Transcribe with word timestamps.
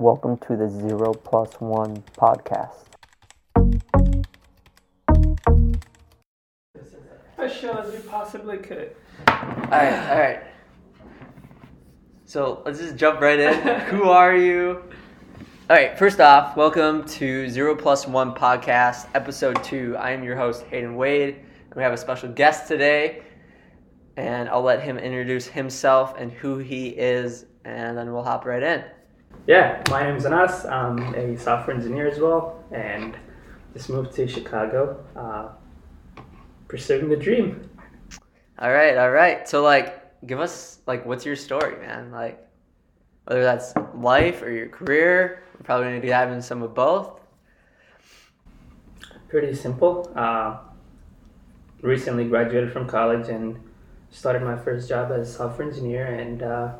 Welcome 0.00 0.36
to 0.46 0.56
the 0.56 0.70
Zero 0.70 1.12
Plus 1.12 1.54
One 1.54 2.04
podcast. 2.16 2.84
As 7.36 7.52
sure 7.52 7.80
as 7.80 7.92
you 7.92 7.98
possibly 8.08 8.58
could. 8.58 8.94
Alright, 9.28 10.08
alright. 10.08 10.40
So 12.26 12.62
let's 12.64 12.78
just 12.78 12.94
jump 12.94 13.20
right 13.20 13.40
in. 13.40 13.54
Who 13.86 14.04
are 14.04 14.36
you? 14.36 14.84
Alright, 15.68 15.98
first 15.98 16.20
off, 16.20 16.56
welcome 16.56 17.04
to 17.08 17.48
Zero 17.48 17.74
Plus 17.74 18.06
One 18.06 18.32
Podcast, 18.32 19.08
episode 19.16 19.64
two. 19.64 19.96
I 19.98 20.12
am 20.12 20.22
your 20.22 20.36
host, 20.36 20.62
Hayden 20.70 20.94
Wade, 20.94 21.38
and 21.38 21.74
we 21.74 21.82
have 21.82 21.92
a 21.92 21.98
special 21.98 22.28
guest 22.28 22.68
today. 22.68 23.22
And 24.16 24.48
I'll 24.48 24.62
let 24.62 24.80
him 24.80 24.96
introduce 24.96 25.48
himself 25.48 26.14
and 26.16 26.30
who 26.30 26.58
he 26.58 26.90
is, 26.90 27.46
and 27.64 27.98
then 27.98 28.12
we'll 28.12 28.22
hop 28.22 28.44
right 28.44 28.62
in. 28.62 28.84
Yeah, 29.48 29.82
my 29.88 30.02
name's 30.02 30.26
Anas. 30.26 30.66
I'm 30.66 31.14
a 31.14 31.34
software 31.38 31.74
engineer 31.74 32.06
as 32.06 32.20
well, 32.20 32.62
and 32.70 33.16
just 33.72 33.88
moved 33.88 34.12
to 34.16 34.28
Chicago, 34.28 35.02
uh, 35.16 35.48
pursuing 36.68 37.08
the 37.08 37.16
dream. 37.16 37.66
All 38.58 38.70
right, 38.70 38.98
all 38.98 39.10
right. 39.10 39.48
So 39.48 39.62
like, 39.62 40.26
give 40.26 40.38
us 40.38 40.80
like, 40.86 41.06
what's 41.06 41.24
your 41.24 41.34
story, 41.34 41.80
man? 41.80 42.12
Like, 42.12 42.46
whether 43.24 43.42
that's 43.42 43.72
life 43.94 44.42
or 44.42 44.50
your 44.50 44.68
career. 44.68 45.42
We're 45.54 45.64
probably 45.64 45.86
gonna 45.86 46.00
be 46.00 46.10
having 46.10 46.42
some 46.42 46.62
of 46.62 46.74
both. 46.74 47.18
Pretty 49.30 49.54
simple. 49.54 50.12
Uh, 50.14 50.58
recently 51.80 52.26
graduated 52.26 52.70
from 52.70 52.86
college 52.86 53.30
and 53.30 53.58
started 54.10 54.42
my 54.42 54.58
first 54.58 54.90
job 54.90 55.10
as 55.10 55.30
a 55.30 55.32
software 55.32 55.66
engineer, 55.66 56.04
and 56.04 56.42
uh, 56.42 56.74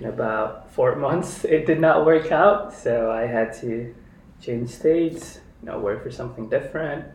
in 0.00 0.06
about 0.06 0.70
four 0.72 0.96
months, 0.96 1.44
it 1.44 1.66
did 1.66 1.80
not 1.80 2.04
work 2.04 2.30
out. 2.32 2.72
So 2.72 3.10
I 3.10 3.26
had 3.26 3.52
to 3.60 3.94
change 4.40 4.70
states, 4.70 5.40
you 5.62 5.66
know, 5.66 5.78
work 5.78 6.02
for 6.02 6.10
something 6.10 6.48
different. 6.48 7.06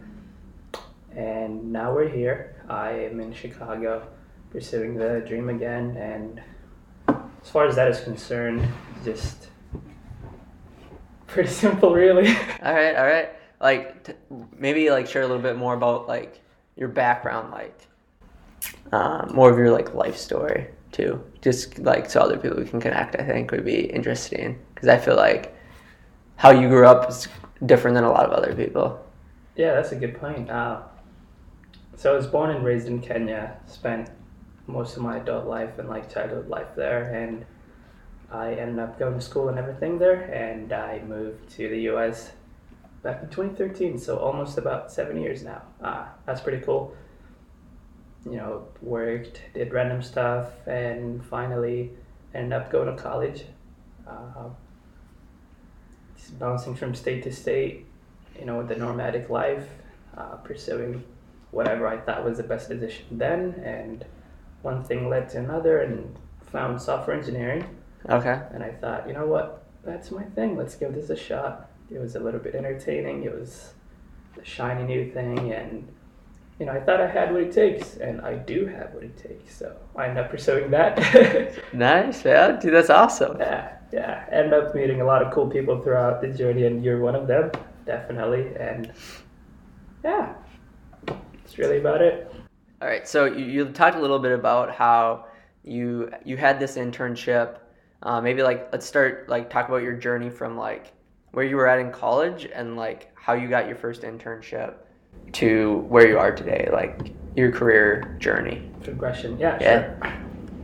And 1.15 1.71
now 1.71 1.93
we're 1.93 2.09
here. 2.09 2.55
I 2.67 2.91
am 2.91 3.19
in 3.19 3.33
Chicago 3.33 4.07
pursuing 4.49 4.95
the 4.95 5.23
dream 5.27 5.49
again. 5.49 5.95
And 5.97 6.41
as 7.07 7.49
far 7.49 7.67
as 7.67 7.75
that 7.75 7.87
is 7.89 7.99
concerned, 7.99 8.67
just 9.03 9.49
pretty 11.27 11.49
simple, 11.65 11.93
really. 11.93 12.27
All 12.63 12.73
right, 12.73 12.95
all 12.95 13.05
right. 13.05 13.29
Like, 13.59 14.03
t- 14.03 14.13
maybe 14.57 14.89
like 14.89 15.07
share 15.07 15.21
a 15.21 15.27
little 15.27 15.41
bit 15.41 15.55
more 15.55 15.73
about 15.73 16.07
like 16.07 16.41
your 16.75 16.89
background, 16.89 17.51
like 17.51 17.87
uh, 18.91 19.25
more 19.33 19.49
of 19.49 19.57
your 19.57 19.71
like 19.71 19.93
life 19.93 20.17
story 20.17 20.67
too. 20.93 21.21
Just 21.41 21.79
like 21.79 22.09
so 22.09 22.21
other 22.21 22.37
people 22.37 22.57
we 22.57 22.65
can 22.65 22.79
connect. 22.79 23.15
I 23.19 23.23
think 23.23 23.51
would 23.51 23.65
be 23.65 23.81
interesting 23.81 24.59
because 24.73 24.87
I 24.87 24.97
feel 24.97 25.15
like 25.15 25.55
how 26.35 26.51
you 26.51 26.69
grew 26.69 26.85
up 26.85 27.09
is 27.09 27.27
different 27.65 27.95
than 27.95 28.03
a 28.03 28.11
lot 28.11 28.25
of 28.25 28.31
other 28.31 28.53
people. 28.55 29.03
Yeah, 29.55 29.73
that's 29.73 29.91
a 29.91 29.95
good 29.95 30.19
point. 30.19 30.49
Uh, 30.49 30.81
so 31.95 32.13
I 32.13 32.15
was 32.15 32.27
born 32.27 32.49
and 32.49 32.65
raised 32.65 32.87
in 32.87 33.01
Kenya. 33.01 33.57
Spent 33.67 34.09
most 34.67 34.95
of 34.97 35.03
my 35.03 35.17
adult 35.17 35.45
life 35.45 35.77
and 35.79 35.89
like 35.89 36.11
childhood 36.13 36.47
life 36.47 36.75
there, 36.75 37.13
and 37.13 37.45
I 38.31 38.53
ended 38.53 38.79
up 38.79 38.97
going 38.97 39.15
to 39.15 39.21
school 39.21 39.49
and 39.49 39.59
everything 39.59 39.99
there. 39.99 40.21
And 40.31 40.71
I 40.73 41.01
moved 41.05 41.49
to 41.51 41.69
the 41.69 41.81
U.S. 41.91 42.31
back 43.03 43.21
in 43.21 43.29
2013, 43.29 43.99
so 43.99 44.17
almost 44.17 44.57
about 44.57 44.91
seven 44.91 45.21
years 45.21 45.43
now. 45.43 45.61
Uh, 45.81 46.05
that's 46.25 46.41
pretty 46.41 46.63
cool. 46.63 46.95
You 48.25 48.37
know, 48.37 48.67
worked, 48.81 49.41
did 49.53 49.73
random 49.73 50.01
stuff, 50.01 50.47
and 50.65 51.23
finally 51.25 51.91
ended 52.33 52.53
up 52.53 52.71
going 52.71 52.95
to 52.95 53.01
college. 53.01 53.43
Uh, 54.07 54.49
just 56.17 56.39
bouncing 56.39 56.75
from 56.75 56.95
state 56.95 57.23
to 57.23 57.31
state, 57.31 57.85
you 58.39 58.45
know, 58.45 58.57
with 58.57 58.69
the 58.69 58.75
nomadic 58.75 59.29
life, 59.29 59.67
uh, 60.17 60.35
pursuing 60.37 61.03
whatever 61.51 61.87
I 61.87 61.97
thought 61.97 62.23
was 62.23 62.37
the 62.37 62.43
best 62.43 62.69
decision 62.69 63.05
then, 63.11 63.61
and 63.63 64.05
one 64.61 64.83
thing 64.83 65.09
led 65.09 65.29
to 65.29 65.39
another, 65.39 65.81
and 65.81 66.15
found 66.51 66.81
software 66.81 67.17
engineering. 67.17 67.65
Okay. 68.09 68.39
And 68.53 68.63
I 68.63 68.71
thought, 68.71 69.07
you 69.07 69.13
know 69.13 69.27
what, 69.27 69.63
that's 69.83 70.11
my 70.11 70.23
thing. 70.23 70.55
Let's 70.55 70.75
give 70.75 70.93
this 70.93 71.09
a 71.09 71.15
shot. 71.15 71.69
It 71.91 71.99
was 71.99 72.15
a 72.15 72.19
little 72.19 72.39
bit 72.39 72.55
entertaining. 72.55 73.23
It 73.23 73.37
was 73.37 73.73
a 74.41 74.45
shiny 74.45 74.83
new 74.83 75.11
thing, 75.11 75.51
and 75.51 75.87
you 76.59 76.65
know, 76.65 76.71
I 76.71 76.79
thought 76.79 77.01
I 77.01 77.07
had 77.07 77.31
what 77.31 77.41
it 77.41 77.51
takes, 77.51 77.97
and 77.97 78.21
I 78.21 78.35
do 78.35 78.65
have 78.67 78.93
what 78.93 79.03
it 79.03 79.17
takes. 79.17 79.55
So 79.55 79.75
I 79.95 80.07
ended 80.07 80.25
up 80.25 80.31
pursuing 80.31 80.69
that. 80.71 81.59
Nice, 81.73 82.23
yeah, 82.23 82.51
dude. 82.59 82.73
That's 82.73 82.89
awesome. 82.89 83.37
yeah, 83.39 83.77
yeah. 83.91 84.25
Ended 84.31 84.53
up 84.53 84.75
meeting 84.75 85.01
a 85.01 85.05
lot 85.05 85.23
of 85.23 85.33
cool 85.33 85.49
people 85.49 85.81
throughout 85.81 86.21
the 86.21 86.27
journey, 86.27 86.65
and 86.65 86.83
you're 86.83 86.99
one 86.99 87.15
of 87.15 87.27
them, 87.27 87.51
definitely. 87.85 88.53
And 88.55 88.93
yeah, 90.03 90.35
that's 91.07 91.57
really 91.57 91.79
about 91.79 92.01
it. 92.01 92.31
All 92.81 92.87
right. 92.87 93.07
So 93.07 93.25
you, 93.25 93.45
you 93.45 93.65
talked 93.69 93.95
a 93.95 94.01
little 94.01 94.19
bit 94.19 94.33
about 94.33 94.75
how 94.75 95.25
you 95.63 96.11
you 96.23 96.37
had 96.37 96.59
this 96.59 96.77
internship. 96.77 97.57
Uh, 98.03 98.21
maybe 98.21 98.43
like 98.43 98.69
let's 98.71 98.85
start 98.85 99.27
like 99.29 99.49
talk 99.49 99.67
about 99.69 99.81
your 99.81 99.93
journey 99.93 100.29
from 100.29 100.57
like 100.57 100.91
where 101.31 101.45
you 101.45 101.55
were 101.55 101.67
at 101.67 101.79
in 101.79 101.91
college 101.91 102.47
and 102.53 102.75
like 102.75 103.11
how 103.15 103.33
you 103.33 103.47
got 103.47 103.65
your 103.65 103.75
first 103.75 104.01
internship 104.03 104.75
to 105.33 105.77
where 105.89 106.07
you 106.07 106.17
are 106.19 106.31
today, 106.33 106.69
like 106.71 107.11
your 107.35 107.51
career 107.51 108.15
journey. 108.19 108.69
Progression, 108.83 109.37
yeah, 109.39 109.57
Yeah. 109.59 109.81
sure. 110.01 110.13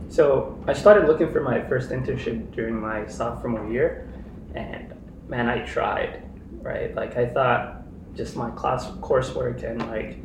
So 0.08 0.62
I 0.66 0.72
started 0.72 1.06
looking 1.06 1.32
for 1.32 1.40
my 1.40 1.60
first 1.62 1.90
internship 1.90 2.50
during 2.52 2.80
my 2.80 3.06
sophomore 3.06 3.68
year, 3.70 4.08
and 4.54 4.92
man, 5.28 5.48
I 5.48 5.64
tried, 5.64 6.22
right? 6.62 6.94
Like 6.94 7.16
I 7.16 7.26
thought 7.26 7.82
just 8.16 8.36
my 8.36 8.50
class 8.50 8.86
coursework 9.00 9.62
and 9.62 9.80
like 9.88 10.18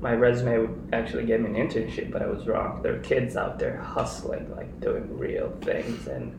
my 0.00 0.12
resume 0.12 0.58
would 0.58 0.88
actually 0.92 1.24
get 1.24 1.40
me 1.40 1.48
an 1.58 1.68
internship, 1.68 2.10
but 2.10 2.22
I 2.22 2.26
was 2.26 2.46
wrong. 2.46 2.82
There 2.82 2.92
were 2.94 2.98
kids 3.00 3.36
out 3.36 3.58
there 3.58 3.76
hustling, 3.78 4.50
like 4.54 4.80
doing 4.80 5.16
real 5.18 5.52
things, 5.62 6.06
and 6.06 6.36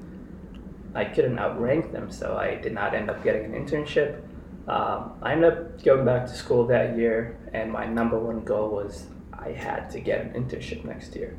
I 0.95 1.05
couldn't 1.05 1.37
outrank 1.39 1.91
them, 1.91 2.09
so 2.11 2.37
I 2.37 2.55
did 2.55 2.73
not 2.73 2.93
end 2.93 3.09
up 3.09 3.23
getting 3.23 3.45
an 3.45 3.65
internship. 3.65 4.21
Um, 4.67 5.13
I 5.21 5.31
ended 5.31 5.51
up 5.51 5.83
going 5.83 6.05
back 6.05 6.27
to 6.27 6.33
school 6.33 6.67
that 6.67 6.95
year, 6.97 7.37
and 7.53 7.71
my 7.71 7.85
number 7.85 8.19
one 8.19 8.43
goal 8.43 8.69
was 8.69 9.05
I 9.33 9.49
had 9.51 9.89
to 9.91 9.99
get 9.99 10.21
an 10.21 10.33
internship 10.33 10.83
next 10.85 11.15
year. 11.15 11.35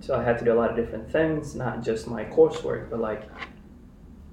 So 0.00 0.14
I 0.14 0.22
had 0.22 0.38
to 0.38 0.44
do 0.44 0.52
a 0.52 0.54
lot 0.54 0.70
of 0.70 0.76
different 0.76 1.10
things, 1.10 1.54
not 1.54 1.82
just 1.82 2.06
my 2.06 2.24
coursework, 2.24 2.90
but 2.90 3.00
like 3.00 3.22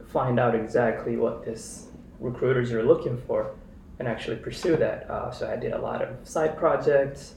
find 0.07 0.39
out 0.39 0.53
exactly 0.53 1.15
what 1.17 1.43
this 1.43 1.87
recruiters 2.19 2.71
are 2.71 2.83
looking 2.83 3.17
for 3.17 3.55
and 3.99 4.07
actually 4.07 4.37
pursue 4.37 4.75
that. 4.77 5.09
Uh, 5.09 5.31
so 5.31 5.49
I 5.49 5.55
did 5.55 5.71
a 5.73 5.79
lot 5.79 6.01
of 6.01 6.27
side 6.27 6.57
projects, 6.57 7.35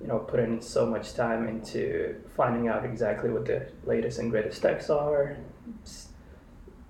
you 0.00 0.08
know, 0.08 0.18
put 0.18 0.40
in 0.40 0.60
so 0.60 0.84
much 0.84 1.14
time 1.14 1.48
into 1.48 2.16
finding 2.36 2.68
out 2.68 2.84
exactly 2.84 3.30
what 3.30 3.46
the 3.46 3.68
latest 3.84 4.18
and 4.18 4.30
greatest 4.30 4.60
techs 4.60 4.90
are, 4.90 5.36
s- 5.84 6.08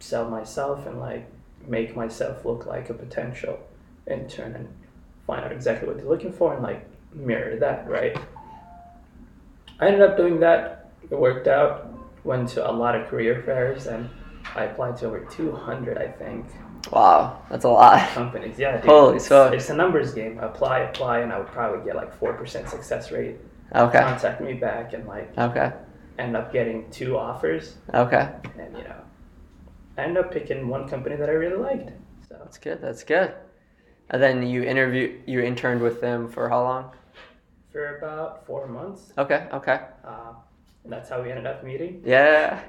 sell 0.00 0.28
myself 0.28 0.86
and 0.86 0.98
like 0.98 1.30
make 1.68 1.94
myself 1.96 2.44
look 2.44 2.66
like 2.66 2.90
a 2.90 2.94
potential 2.94 3.58
intern 4.10 4.54
and 4.54 4.68
find 5.26 5.44
out 5.44 5.52
exactly 5.52 5.86
what 5.86 5.96
they're 5.98 6.06
looking 6.06 6.32
for 6.32 6.54
and 6.54 6.62
like 6.62 6.86
mirror 7.14 7.56
that, 7.56 7.88
right? 7.88 8.16
I 9.80 9.86
ended 9.86 10.02
up 10.02 10.16
doing 10.16 10.40
that. 10.40 10.90
It 11.10 11.18
worked 11.18 11.46
out. 11.48 11.86
Went 12.24 12.48
to 12.50 12.68
a 12.68 12.72
lot 12.72 12.94
of 12.94 13.06
career 13.08 13.42
fairs 13.44 13.86
and 13.86 14.08
I 14.54 14.64
applied 14.64 14.96
to 14.98 15.06
over 15.06 15.20
200, 15.20 15.98
I 15.98 16.08
think, 16.08 16.46
Wow, 16.92 17.42
that's 17.50 17.64
a 17.64 17.68
lot. 17.68 18.08
companies. 18.10 18.58
Yeah, 18.58 18.76
dude. 18.80 18.86
Holy 18.90 19.16
it's, 19.16 19.26
smokes. 19.26 19.54
it's 19.54 19.70
a 19.70 19.74
numbers 19.74 20.14
game. 20.14 20.38
Apply, 20.38 20.80
apply, 20.80 21.20
and 21.20 21.32
I 21.32 21.38
would 21.38 21.48
probably 21.48 21.84
get 21.84 21.96
like 21.96 22.18
4% 22.18 22.68
success 22.68 23.10
rate. 23.12 23.36
Okay. 23.74 23.98
Contact 24.00 24.40
me 24.40 24.54
back 24.54 24.94
and 24.94 25.06
like 25.06 25.36
Okay. 25.36 25.72
end 26.18 26.36
up 26.36 26.52
getting 26.52 26.90
two 26.90 27.18
offers. 27.18 27.74
Okay. 27.92 28.28
And, 28.58 28.76
you 28.76 28.84
know, 28.84 28.94
I 29.98 30.02
ended 30.04 30.24
up 30.24 30.32
picking 30.32 30.68
one 30.68 30.88
company 30.88 31.16
that 31.16 31.28
I 31.28 31.32
really 31.32 31.60
liked. 31.60 31.90
So 32.28 32.36
That's 32.38 32.56
good. 32.58 32.80
That's 32.80 33.02
good. 33.02 33.34
And 34.10 34.22
then 34.22 34.46
you 34.46 34.62
interview 34.62 35.20
you 35.26 35.40
interned 35.40 35.82
with 35.82 36.00
them 36.00 36.28
for 36.28 36.48
how 36.48 36.62
long? 36.62 36.92
for 37.70 37.98
about 37.98 38.46
four 38.46 38.66
months, 38.66 39.12
Okay. 39.18 39.46
Okay. 39.52 39.80
uh, 40.02 40.32
and 40.84 40.92
that's 40.92 41.10
how 41.10 41.20
we 41.22 41.30
ended 41.30 41.46
up 41.46 41.62
meeting. 41.62 42.00
Yeah. 42.04 42.62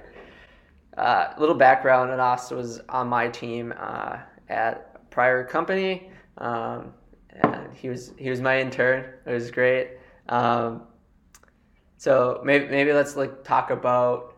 Uh, 0.98 1.34
little 1.38 1.56
background, 1.56 2.12
Anas 2.12 2.52
was 2.52 2.82
on 2.90 3.08
my 3.08 3.30
team 3.30 3.74
uh, 3.80 4.18
at 4.50 4.92
a 4.96 5.00
prior 5.10 5.46
company, 5.46 6.12
um, 6.40 6.94
and 7.30 7.74
he 7.74 7.88
was 7.88 8.12
he 8.18 8.30
was 8.30 8.42
my 8.42 8.60
intern. 8.60 9.06
It 9.26 9.32
was 9.32 9.52
great. 9.52 9.92
Um, 10.28 10.84
so 11.98 12.42
maybe 12.44 12.68
maybe 12.68 12.92
let's 12.92 13.16
like 13.16 13.46
talk 13.46 13.70
about 13.72 14.36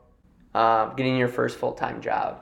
um, 0.54 0.94
getting 0.96 1.18
your 1.18 1.28
first 1.30 1.58
full 1.58 1.74
time 1.74 2.02
job. 2.02 2.42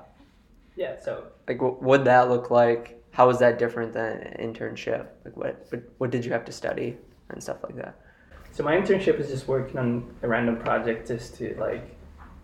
Yeah, 0.79 0.95
so 0.97 1.25
Like, 1.45 1.61
what 1.61 1.83
would 1.83 2.05
that 2.05 2.29
look 2.29 2.49
like? 2.49 3.03
How 3.11 3.27
was 3.27 3.39
that 3.39 3.59
different 3.59 3.91
than 3.91 4.19
an 4.19 4.53
internship? 4.53 5.07
Like, 5.25 5.35
what 5.35 5.67
what, 5.69 5.83
what 5.97 6.09
did 6.09 6.23
you 6.23 6.31
have 6.31 6.45
to 6.45 6.53
study 6.53 6.95
and 7.29 7.43
stuff 7.43 7.57
like 7.63 7.75
that? 7.75 7.99
So 8.53 8.63
my 8.63 8.77
internship 8.77 9.19
is 9.19 9.27
just 9.27 9.45
working 9.49 9.77
on 9.77 10.15
a 10.21 10.27
random 10.29 10.55
project 10.55 11.09
just 11.09 11.35
to 11.35 11.53
like 11.59 11.97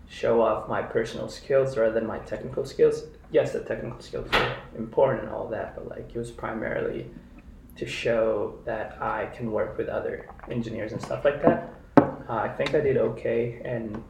show 0.06 0.42
off 0.42 0.68
my 0.68 0.82
personal 0.82 1.30
skills 1.30 1.78
rather 1.78 1.94
than 1.94 2.06
my 2.06 2.18
technical 2.18 2.66
skills. 2.66 3.04
Yes, 3.32 3.52
the 3.52 3.60
technical 3.60 4.00
skills 4.00 4.28
are 4.34 4.56
important 4.76 5.24
and 5.24 5.32
all 5.32 5.48
that, 5.48 5.74
but 5.74 5.88
like 5.88 6.10
it 6.14 6.18
was 6.18 6.30
primarily 6.30 7.06
to 7.76 7.86
show 7.86 8.58
that 8.66 9.00
I 9.00 9.26
can 9.34 9.50
work 9.50 9.78
with 9.78 9.88
other 9.88 10.28
engineers 10.50 10.92
and 10.92 11.00
stuff 11.00 11.24
like 11.24 11.42
that. 11.42 11.72
Uh, 11.96 12.34
I 12.34 12.48
think 12.48 12.74
I 12.74 12.80
did 12.80 12.98
okay, 12.98 13.62
and 13.64 14.04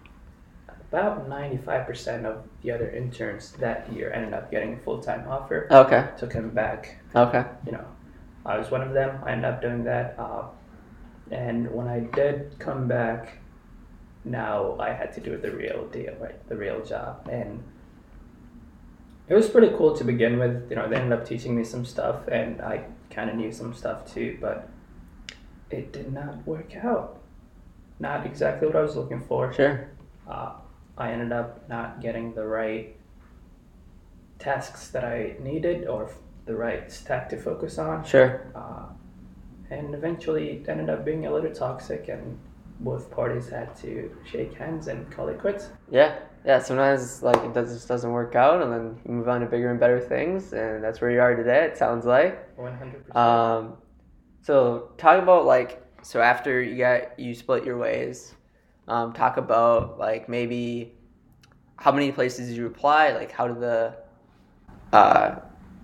about 0.88 1.28
95% 1.28 2.24
of 2.24 2.44
the 2.62 2.70
other 2.70 2.88
interns 2.90 3.52
that 3.52 3.92
year 3.92 4.12
ended 4.12 4.32
up 4.34 4.50
getting 4.50 4.74
a 4.74 4.76
full 4.78 5.00
time 5.00 5.26
offer. 5.28 5.66
Okay. 5.70 6.08
Took 6.18 6.32
him 6.32 6.50
back 6.50 6.98
Okay. 7.14 7.44
you 7.66 7.72
know, 7.72 7.84
I 8.44 8.58
was 8.58 8.70
one 8.70 8.82
of 8.82 8.92
them. 8.92 9.18
I 9.24 9.32
ended 9.32 9.46
up 9.52 9.60
doing 9.62 9.84
that. 9.84 10.14
Uh, 10.18 10.44
and 11.30 11.70
when 11.72 11.88
I 11.88 12.00
did 12.00 12.56
come 12.58 12.86
back, 12.86 13.38
now 14.24 14.76
I 14.78 14.90
had 14.92 15.12
to 15.14 15.20
do 15.20 15.36
the 15.36 15.50
real 15.50 15.86
deal, 15.88 16.14
right? 16.20 16.46
The 16.48 16.56
real 16.56 16.84
job. 16.84 17.28
And 17.30 17.62
it 19.28 19.34
was 19.34 19.48
pretty 19.48 19.74
cool 19.76 19.96
to 19.96 20.04
begin 20.04 20.38
with. 20.38 20.68
You 20.70 20.76
know, 20.76 20.88
they 20.88 20.96
ended 20.96 21.18
up 21.18 21.26
teaching 21.26 21.56
me 21.56 21.64
some 21.64 21.84
stuff, 21.84 22.28
and 22.28 22.60
I 22.60 22.84
kind 23.10 23.28
of 23.28 23.36
knew 23.36 23.50
some 23.50 23.74
stuff 23.74 24.12
too, 24.12 24.38
but 24.40 24.68
it 25.70 25.92
did 25.92 26.12
not 26.12 26.46
work 26.46 26.76
out. 26.76 27.20
Not 27.98 28.24
exactly 28.26 28.68
what 28.68 28.76
I 28.76 28.82
was 28.82 28.94
looking 28.94 29.20
for 29.22 29.52
Sure. 29.52 29.88
uh, 30.28 30.52
I 30.98 31.10
ended 31.10 31.32
up 31.32 31.68
not 31.68 32.00
getting 32.00 32.34
the 32.34 32.46
right 32.46 32.96
tasks 34.38 34.88
that 34.88 35.04
I 35.04 35.36
needed 35.40 35.86
or 35.86 36.04
f- 36.04 36.18
the 36.46 36.54
right 36.54 36.90
stack 36.90 37.28
to 37.30 37.36
focus 37.36 37.78
on. 37.78 38.04
Sure. 38.04 38.50
Uh, 38.54 38.86
and 39.70 39.94
eventually 39.94 40.50
it 40.50 40.68
ended 40.68 40.90
up 40.90 41.04
being 41.04 41.26
a 41.26 41.32
little 41.32 41.52
toxic, 41.52 42.08
and 42.08 42.38
both 42.80 43.10
parties 43.10 43.48
had 43.48 43.74
to 43.76 44.14
shake 44.24 44.54
hands 44.54 44.86
and 44.86 45.10
call 45.10 45.28
it 45.28 45.38
quits. 45.40 45.70
Yeah. 45.90 46.18
Yeah. 46.44 46.60
Sometimes 46.60 47.22
like 47.22 47.42
it 47.44 47.52
does, 47.52 47.72
just 47.72 47.88
doesn't 47.88 48.12
work 48.12 48.34
out, 48.36 48.62
and 48.62 48.72
then 48.72 49.00
you 49.04 49.12
move 49.12 49.28
on 49.28 49.40
to 49.40 49.46
bigger 49.46 49.70
and 49.70 49.80
better 49.80 50.00
things, 50.00 50.52
and 50.52 50.82
that's 50.82 51.00
where 51.00 51.10
you 51.10 51.20
are 51.20 51.34
today. 51.34 51.64
It 51.64 51.76
sounds 51.76 52.06
like. 52.06 52.56
100%. 52.56 53.16
Um, 53.16 53.76
so 54.42 54.92
talk 54.96 55.20
about 55.20 55.44
like 55.44 55.82
so 56.02 56.20
after 56.20 56.62
you 56.62 56.78
got 56.78 57.18
you 57.18 57.34
split 57.34 57.64
your 57.64 57.78
ways. 57.78 58.34
Um, 58.88 59.12
talk 59.12 59.36
about 59.36 59.98
like 59.98 60.28
maybe 60.28 60.92
how 61.76 61.92
many 61.92 62.12
places 62.12 62.48
did 62.48 62.56
you 62.56 62.66
apply? 62.66 63.12
Like 63.12 63.32
how 63.32 63.48
did 63.48 63.60
the 63.60 63.94
uh, 64.92 65.36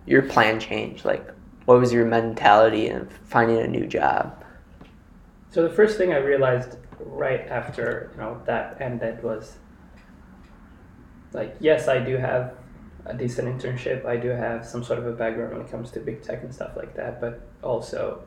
your 0.06 0.22
plan 0.22 0.60
change? 0.60 1.04
Like 1.04 1.28
what 1.64 1.78
was 1.78 1.92
your 1.92 2.06
mentality 2.06 2.88
in 2.88 3.08
finding 3.24 3.58
a 3.58 3.66
new 3.66 3.86
job? 3.86 4.44
So 5.50 5.62
the 5.62 5.74
first 5.74 5.98
thing 5.98 6.12
I 6.12 6.18
realized 6.18 6.76
right 7.00 7.46
after 7.48 8.10
you 8.12 8.20
know 8.20 8.40
that 8.46 8.80
ended 8.80 9.22
was 9.22 9.56
like 11.32 11.56
yes 11.60 11.88
I 11.88 11.98
do 11.98 12.16
have 12.16 12.54
a 13.04 13.14
decent 13.14 13.48
internship 13.48 14.06
I 14.06 14.16
do 14.16 14.28
have 14.28 14.64
some 14.64 14.84
sort 14.84 14.98
of 14.98 15.06
a 15.06 15.12
background 15.12 15.52
when 15.52 15.62
it 15.62 15.70
comes 15.70 15.90
to 15.92 16.00
big 16.00 16.22
tech 16.22 16.42
and 16.42 16.54
stuff 16.54 16.76
like 16.76 16.94
that 16.94 17.20
but 17.20 17.40
also 17.62 18.22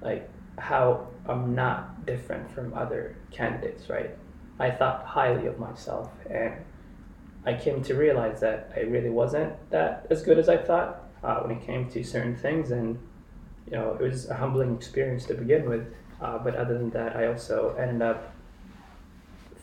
like 0.00 0.30
how 0.58 1.06
I'm 1.28 1.54
not 1.54 2.06
different 2.06 2.50
from 2.50 2.74
other 2.74 3.16
candidates 3.30 3.88
right 3.88 4.10
I 4.58 4.70
thought 4.70 5.04
highly 5.04 5.46
of 5.46 5.58
myself 5.58 6.10
and 6.28 6.54
I 7.46 7.54
came 7.54 7.82
to 7.84 7.94
realize 7.94 8.40
that 8.40 8.70
I 8.76 8.80
really 8.80 9.10
wasn't 9.10 9.52
that 9.70 10.06
as 10.10 10.22
good 10.22 10.38
as 10.38 10.48
I 10.48 10.58
thought 10.58 11.02
uh, 11.22 11.36
when 11.40 11.56
it 11.56 11.64
came 11.66 11.88
to 11.90 12.02
certain 12.04 12.36
things 12.36 12.70
and 12.70 12.98
you 13.66 13.72
know 13.72 13.96
it 13.98 14.02
was 14.02 14.28
a 14.28 14.34
humbling 14.34 14.74
experience 14.74 15.24
to 15.26 15.34
begin 15.34 15.68
with 15.68 15.86
uh, 16.20 16.38
but 16.38 16.54
other 16.54 16.76
than 16.76 16.90
that, 16.90 17.16
I 17.16 17.26
also 17.28 17.74
ended 17.78 18.02
up 18.02 18.34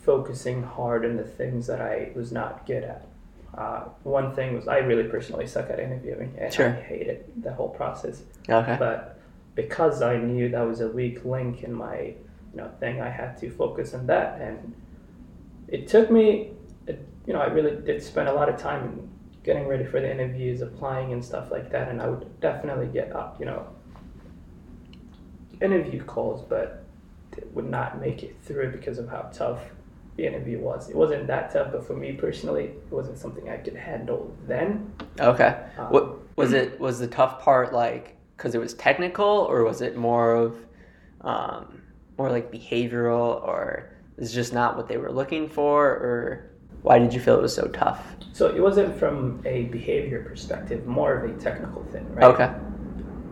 focusing 0.04 0.64
hard 0.64 1.06
on 1.06 1.18
the 1.18 1.24
things 1.24 1.68
that 1.68 1.82
I 1.82 2.12
was 2.16 2.32
not 2.32 2.66
good 2.66 2.84
at. 2.84 3.08
Uh, 3.56 3.86
one 4.04 4.34
thing 4.34 4.56
was 4.56 4.68
I 4.68 4.78
really 4.80 5.04
personally 5.04 5.48
suck 5.48 5.70
at 5.70 5.80
interviewing, 5.80 6.34
and 6.38 6.54
Sure. 6.54 6.70
I 6.70 6.82
hated 6.82 7.26
the 7.44 7.54
whole 7.54 7.70
process. 7.70 8.24
Okay. 8.50 8.76
But 8.80 9.17
because 9.58 10.04
I 10.04 10.18
knew 10.18 10.50
that 10.50 10.62
was 10.62 10.82
a 10.82 10.88
weak 10.88 11.26
link 11.26 11.64
in 11.64 11.74
my 11.74 12.14
you 12.54 12.58
know 12.58 12.72
thing, 12.80 13.02
I 13.02 13.10
had 13.10 13.38
to 13.40 13.50
focus 13.50 13.94
on 13.94 14.08
that, 14.08 14.40
and 14.40 14.74
it 15.68 15.88
took 15.88 16.10
me. 16.10 16.52
It, 16.86 17.06
you 17.26 17.34
know, 17.34 17.40
I 17.40 17.48
really 17.48 17.76
did 17.84 18.02
spend 18.02 18.30
a 18.30 18.34
lot 18.34 18.48
of 18.48 18.58
time 18.58 19.10
getting 19.44 19.68
ready 19.68 19.84
for 19.84 20.00
the 20.00 20.10
interviews, 20.10 20.62
applying 20.62 21.12
and 21.12 21.26
stuff 21.26 21.52
like 21.52 21.72
that, 21.72 21.90
and 21.90 22.02
I 22.02 22.08
would 22.08 22.40
definitely 22.40 22.88
get 22.88 23.14
up. 23.14 23.40
You 23.40 23.48
know, 23.48 23.68
interview 25.60 26.04
calls, 26.04 26.44
but 26.48 26.86
would 27.54 27.70
not 27.70 28.00
make 28.00 28.24
it 28.24 28.36
through 28.44 28.72
because 28.72 29.00
of 29.00 29.10
how 29.10 29.30
tough 29.34 29.60
the 30.18 30.26
interview 30.26 30.60
was. 30.60 30.90
It 30.90 30.96
wasn't 30.96 31.28
that 31.28 31.52
tough, 31.52 31.72
but 31.72 31.86
for 31.86 31.96
me 31.96 32.14
personally, 32.14 32.66
it 32.66 32.92
wasn't 32.92 33.18
something 33.18 33.50
I 33.50 33.58
could 33.58 33.76
handle 33.76 34.36
then. 34.48 34.94
Okay. 35.20 35.58
Um, 35.80 35.86
What 35.88 36.38
was 36.38 36.54
it? 36.54 36.80
Was 36.80 37.00
the 37.00 37.08
tough 37.08 37.42
part 37.42 37.74
like 37.74 38.17
because 38.38 38.54
it 38.54 38.60
was 38.60 38.76
technical, 38.76 39.26
or 39.26 39.64
was 39.64 39.82
it 39.82 39.98
more 39.98 40.36
of 40.36 40.56
um, 41.22 41.82
more 42.18 42.30
like 42.30 42.52
behavioral, 42.52 43.44
or 43.44 43.90
is 44.18 44.32
just 44.32 44.54
not 44.54 44.78
what 44.78 44.88
they 44.88 44.98
were 44.98 45.12
looking 45.12 45.50
for, 45.50 45.86
or 45.86 46.52
why 46.84 47.00
did 47.00 47.14
you 47.14 47.20
feel 47.20 47.36
it 47.36 47.42
was 47.42 47.56
so 47.56 47.68
tough? 47.68 48.16
So 48.34 48.48
it 48.48 48.62
wasn't 48.62 48.98
from 48.98 49.42
a 49.46 49.64
behavior 49.64 50.24
perspective, 50.24 50.86
more 50.86 51.16
of 51.16 51.30
a 51.30 51.34
technical 51.40 51.84
thing, 51.86 52.08
right? 52.14 52.26
Okay. 52.26 52.54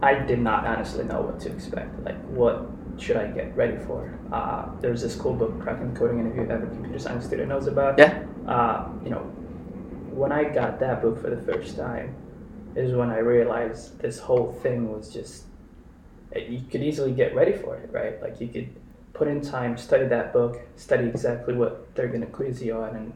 I 0.01 0.15
did 0.15 0.39
not 0.39 0.65
honestly 0.65 1.03
know 1.05 1.21
what 1.21 1.39
to 1.41 1.51
expect. 1.51 2.03
Like, 2.03 2.19
what 2.25 2.67
should 2.97 3.17
I 3.17 3.27
get 3.27 3.55
ready 3.55 3.77
for? 3.85 4.17
Uh, 4.31 4.69
there's 4.81 5.01
this 5.01 5.15
cool 5.15 5.33
book, 5.33 5.59
Cracking 5.61 5.93
the 5.93 5.99
Coding 5.99 6.19
Interview, 6.19 6.47
every 6.49 6.67
computer 6.69 6.99
science 6.99 7.25
student 7.25 7.49
knows 7.49 7.67
about. 7.67 7.97
Yeah. 7.97 8.23
Uh, 8.47 8.89
you 9.03 9.09
know, 9.09 9.19
when 10.11 10.31
I 10.31 10.43
got 10.45 10.79
that 10.79 11.01
book 11.01 11.21
for 11.21 11.29
the 11.29 11.41
first 11.41 11.77
time, 11.77 12.15
is 12.75 12.93
when 12.93 13.09
I 13.09 13.19
realized 13.19 13.99
this 13.99 14.19
whole 14.19 14.51
thing 14.51 14.91
was 14.91 15.13
just. 15.13 15.45
Eh, 16.33 16.47
you 16.49 16.61
could 16.69 16.83
easily 16.83 17.11
get 17.11 17.35
ready 17.35 17.53
for 17.53 17.77
it, 17.77 17.89
right? 17.91 18.21
Like 18.21 18.41
you 18.41 18.47
could 18.47 18.69
put 19.13 19.27
in 19.27 19.41
time, 19.41 19.77
study 19.77 20.05
that 20.07 20.33
book, 20.33 20.59
study 20.75 21.07
exactly 21.07 21.53
what 21.53 21.95
they're 21.95 22.09
gonna 22.09 22.25
quiz 22.25 22.61
you 22.61 22.75
on, 22.75 22.95
and 22.95 23.13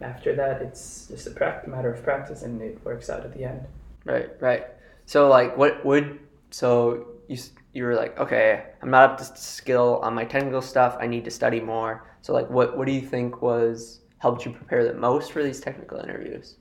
after 0.00 0.34
that, 0.34 0.62
it's 0.62 1.06
just 1.06 1.26
a 1.26 1.30
prac- 1.30 1.66
matter 1.66 1.92
of 1.92 2.02
practice, 2.02 2.42
and 2.42 2.60
it 2.60 2.78
works 2.84 3.08
out 3.10 3.24
at 3.24 3.32
the 3.32 3.44
end. 3.44 3.66
Right. 4.04 4.30
Right. 4.40 4.66
So 5.06 5.28
like, 5.28 5.56
what 5.56 5.84
would 5.84 6.18
so 6.50 7.06
you 7.28 7.38
you 7.72 7.84
were 7.84 7.94
like, 7.94 8.18
okay, 8.18 8.64
I'm 8.82 8.90
not 8.90 9.10
up 9.10 9.18
to 9.18 9.24
skill 9.24 10.00
on 10.02 10.14
my 10.14 10.24
technical 10.24 10.62
stuff. 10.62 10.96
I 11.00 11.06
need 11.06 11.24
to 11.24 11.30
study 11.30 11.60
more. 11.60 12.04
So 12.22 12.32
like, 12.32 12.50
what 12.50 12.76
what 12.76 12.86
do 12.86 12.92
you 12.92 13.02
think 13.02 13.42
was 13.42 14.00
helped 14.18 14.44
you 14.44 14.52
prepare 14.52 14.84
the 14.84 14.94
most 14.94 15.32
for 15.32 15.42
these 15.42 15.60
technical 15.60 15.98
interviews? 15.98 16.56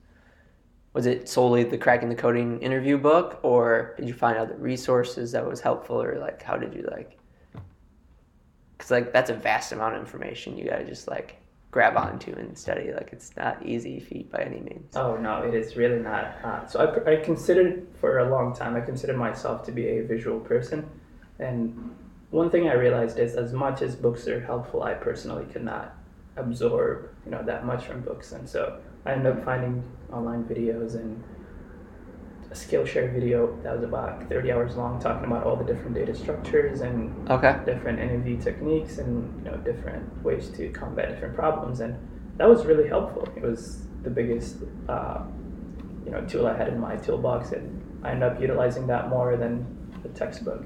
Was 0.98 1.06
it 1.06 1.30
solely 1.30 1.63
the 1.63 1.77
cracking 1.77 2.10
the 2.10 2.16
coding 2.16 2.60
interview 2.60 2.98
book, 2.98 3.39
or 3.44 3.94
did 3.98 4.08
you 4.08 4.16
find 4.16 4.36
other 4.36 4.56
resources 4.56 5.32
that 5.34 5.46
was 5.48 5.62
helpful, 5.62 6.01
or 6.01 6.18
like 6.18 6.42
how 6.42 6.58
did 6.58 6.74
you 6.74 6.89
like? 6.89 7.20
Because 8.75 8.89
like 8.89 9.13
that's 9.13 9.30
a 9.30 9.36
vast 9.36 9.72
amount 9.72 9.94
of 9.94 10.01
information 10.01 10.58
you 10.58 10.68
gotta 10.68 10.86
just 10.86 11.08
like 11.08 11.36
grab 11.70 11.96
onto 11.98 12.34
and 12.34 12.58
study. 12.58 12.92
Like 12.92 13.10
it's 13.12 13.36
not 13.38 13.63
easy 13.63 14.00
feat 14.00 14.32
by 14.32 14.39
any 14.39 14.60
means. 14.60 14.96
Oh 14.96 15.18
no, 15.18 15.44
it 15.44 15.54
is 15.54 15.77
really 15.77 16.00
not. 16.00 16.36
Uh, 16.44 16.66
so 16.66 16.80
I, 16.80 17.13
I 17.13 17.16
considered 17.18 17.86
for 18.01 18.18
a 18.18 18.30
long 18.32 18.56
time. 18.56 18.75
I 18.75 18.82
considered 18.82 19.18
myself 19.18 19.63
to 19.66 19.72
be 19.72 20.00
a 20.00 20.01
visual 20.01 20.39
person, 20.39 20.89
and 21.38 21.96
one 22.32 22.50
thing 22.50 22.70
I 22.70 22.74
realized 22.74 23.20
is 23.20 23.36
as 23.36 23.54
much 23.54 23.84
as 23.84 23.96
books 23.96 24.27
are 24.27 24.39
helpful, 24.39 24.82
I 24.82 24.96
personally 24.96 25.46
could 25.46 25.63
not 25.63 25.96
absorb 26.38 27.12
you 27.24 27.30
know 27.30 27.44
that 27.44 27.68
much 27.68 27.86
from 27.86 28.01
books, 28.01 28.32
and 28.32 28.50
so 28.50 28.80
I 29.06 29.12
ended 29.12 29.38
up 29.38 29.46
finding 29.46 29.84
online 30.12 30.44
videos 30.46 30.96
and 30.96 31.24
a 32.50 32.54
Skillshare 32.54 33.14
video 33.14 33.58
that 33.64 33.76
was 33.76 33.84
about 33.84 34.30
30 34.30 34.52
hours 34.52 34.76
long, 34.78 35.00
talking 35.00 35.26
about 35.26 35.44
all 35.44 35.56
the 35.58 35.66
different 35.66 35.94
data 35.94 36.16
structures 36.16 36.82
and 36.82 37.30
Okay. 37.30 37.58
different 37.66 38.00
interview 38.00 38.40
techniques 38.40 39.00
and 39.00 39.44
you 39.44 39.52
know 39.52 39.58
different 39.58 40.24
ways 40.24 40.50
to 40.52 40.70
combat 40.70 41.10
different 41.10 41.36
problems. 41.36 41.82
And 41.82 41.98
that 42.38 42.48
was 42.48 42.66
really 42.66 42.88
helpful. 42.88 43.28
It 43.36 43.42
was 43.44 43.86
the 44.04 44.10
biggest 44.10 44.58
uh, 44.88 45.24
you 46.06 46.12
know 46.12 46.22
tool 46.26 46.48
i 46.48 46.56
had 46.56 46.70
in 46.70 46.80
my 46.80 46.96
toolbox 46.96 47.52
and 47.52 47.66
i 48.04 48.12
ended 48.12 48.32
up 48.32 48.40
utilizing 48.40 48.88
that 48.88 49.10
more 49.10 49.36
than 49.36 49.66
the 50.04 50.10
textbook. 50.10 50.64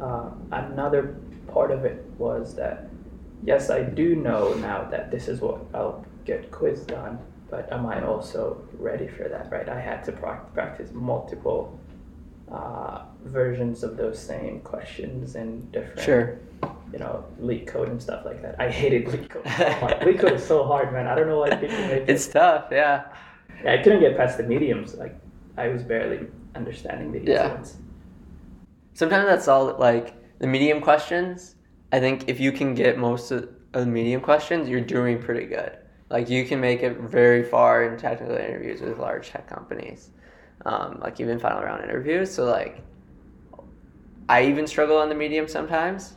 Uh, 0.00 0.30
another 0.50 1.16
part 1.46 1.70
of 1.70 1.84
it 1.84 2.04
was 2.18 2.54
that 2.56 2.88
yes 3.44 3.70
i 3.70 3.80
do 3.82 4.16
know 4.16 4.52
now 4.54 4.84
that 4.90 5.10
this 5.10 5.28
is 5.28 5.40
what 5.40 5.60
i'll 5.74 6.04
get 6.24 6.50
quizzed 6.50 6.92
on 6.92 7.18
but 7.50 7.70
am 7.72 7.86
i 7.86 8.02
also 8.04 8.60
ready 8.78 9.06
for 9.06 9.28
that 9.28 9.50
right 9.50 9.68
i 9.68 9.80
had 9.80 10.02
to 10.04 10.12
prac- 10.12 10.52
practice 10.54 10.90
multiple 10.92 11.78
uh, 12.50 13.02
versions 13.24 13.82
of 13.82 13.96
those 13.96 14.18
same 14.18 14.60
questions 14.60 15.34
and 15.34 15.70
different 15.72 16.00
Sure. 16.00 16.38
you 16.92 16.98
know, 17.00 17.24
LeetCode 17.40 17.88
and 17.90 18.00
stuff 18.00 18.24
like 18.24 18.40
that. 18.42 18.54
I 18.60 18.70
hated 18.70 19.06
LeetCode. 19.06 19.42
so 19.58 20.06
LeetCode 20.06 20.34
is 20.36 20.46
so 20.46 20.62
hard, 20.64 20.92
man. 20.92 21.08
I 21.08 21.16
don't 21.16 21.26
know 21.26 21.40
why 21.40 21.50
people 21.56 21.76
make 21.76 22.02
it. 22.02 22.08
It's 22.08 22.28
tough. 22.28 22.66
Yeah. 22.70 23.06
Yeah, 23.64 23.72
I 23.74 23.78
couldn't 23.82 23.98
get 23.98 24.16
past 24.16 24.36
the 24.38 24.44
mediums. 24.44 24.94
Like, 24.94 25.18
I 25.56 25.66
was 25.66 25.82
barely 25.82 26.28
understanding 26.54 27.10
the 27.10 27.18
easy 27.22 27.32
Yeah. 27.32 27.48
ones. 27.54 27.78
sometimes 28.94 29.26
that's 29.26 29.48
all 29.48 29.76
like 29.78 30.14
the 30.38 30.46
medium 30.46 30.80
questions 30.80 31.56
i 31.92 31.98
think 31.98 32.28
if 32.28 32.38
you 32.40 32.52
can 32.52 32.74
get 32.74 32.96
most 32.96 33.30
of 33.32 33.48
the 33.72 33.84
medium 33.86 34.20
questions, 34.20 34.68
you're 34.68 34.80
doing 34.80 35.20
pretty 35.20 35.46
good. 35.46 35.76
Like 36.08 36.28
you 36.28 36.44
can 36.44 36.60
make 36.60 36.82
it 36.82 36.98
very 36.98 37.42
far 37.42 37.84
in 37.84 37.98
technical 37.98 38.36
interviews 38.36 38.80
with 38.80 38.98
large 38.98 39.28
tech 39.30 39.48
companies, 39.48 40.10
um, 40.64 41.00
like 41.00 41.20
even 41.20 41.38
final 41.38 41.62
round 41.62 41.82
interviews. 41.82 42.32
So 42.32 42.44
like, 42.44 42.80
I 44.28 44.44
even 44.44 44.66
struggle 44.66 44.98
on 44.98 45.08
the 45.08 45.14
medium 45.14 45.48
sometimes, 45.48 46.14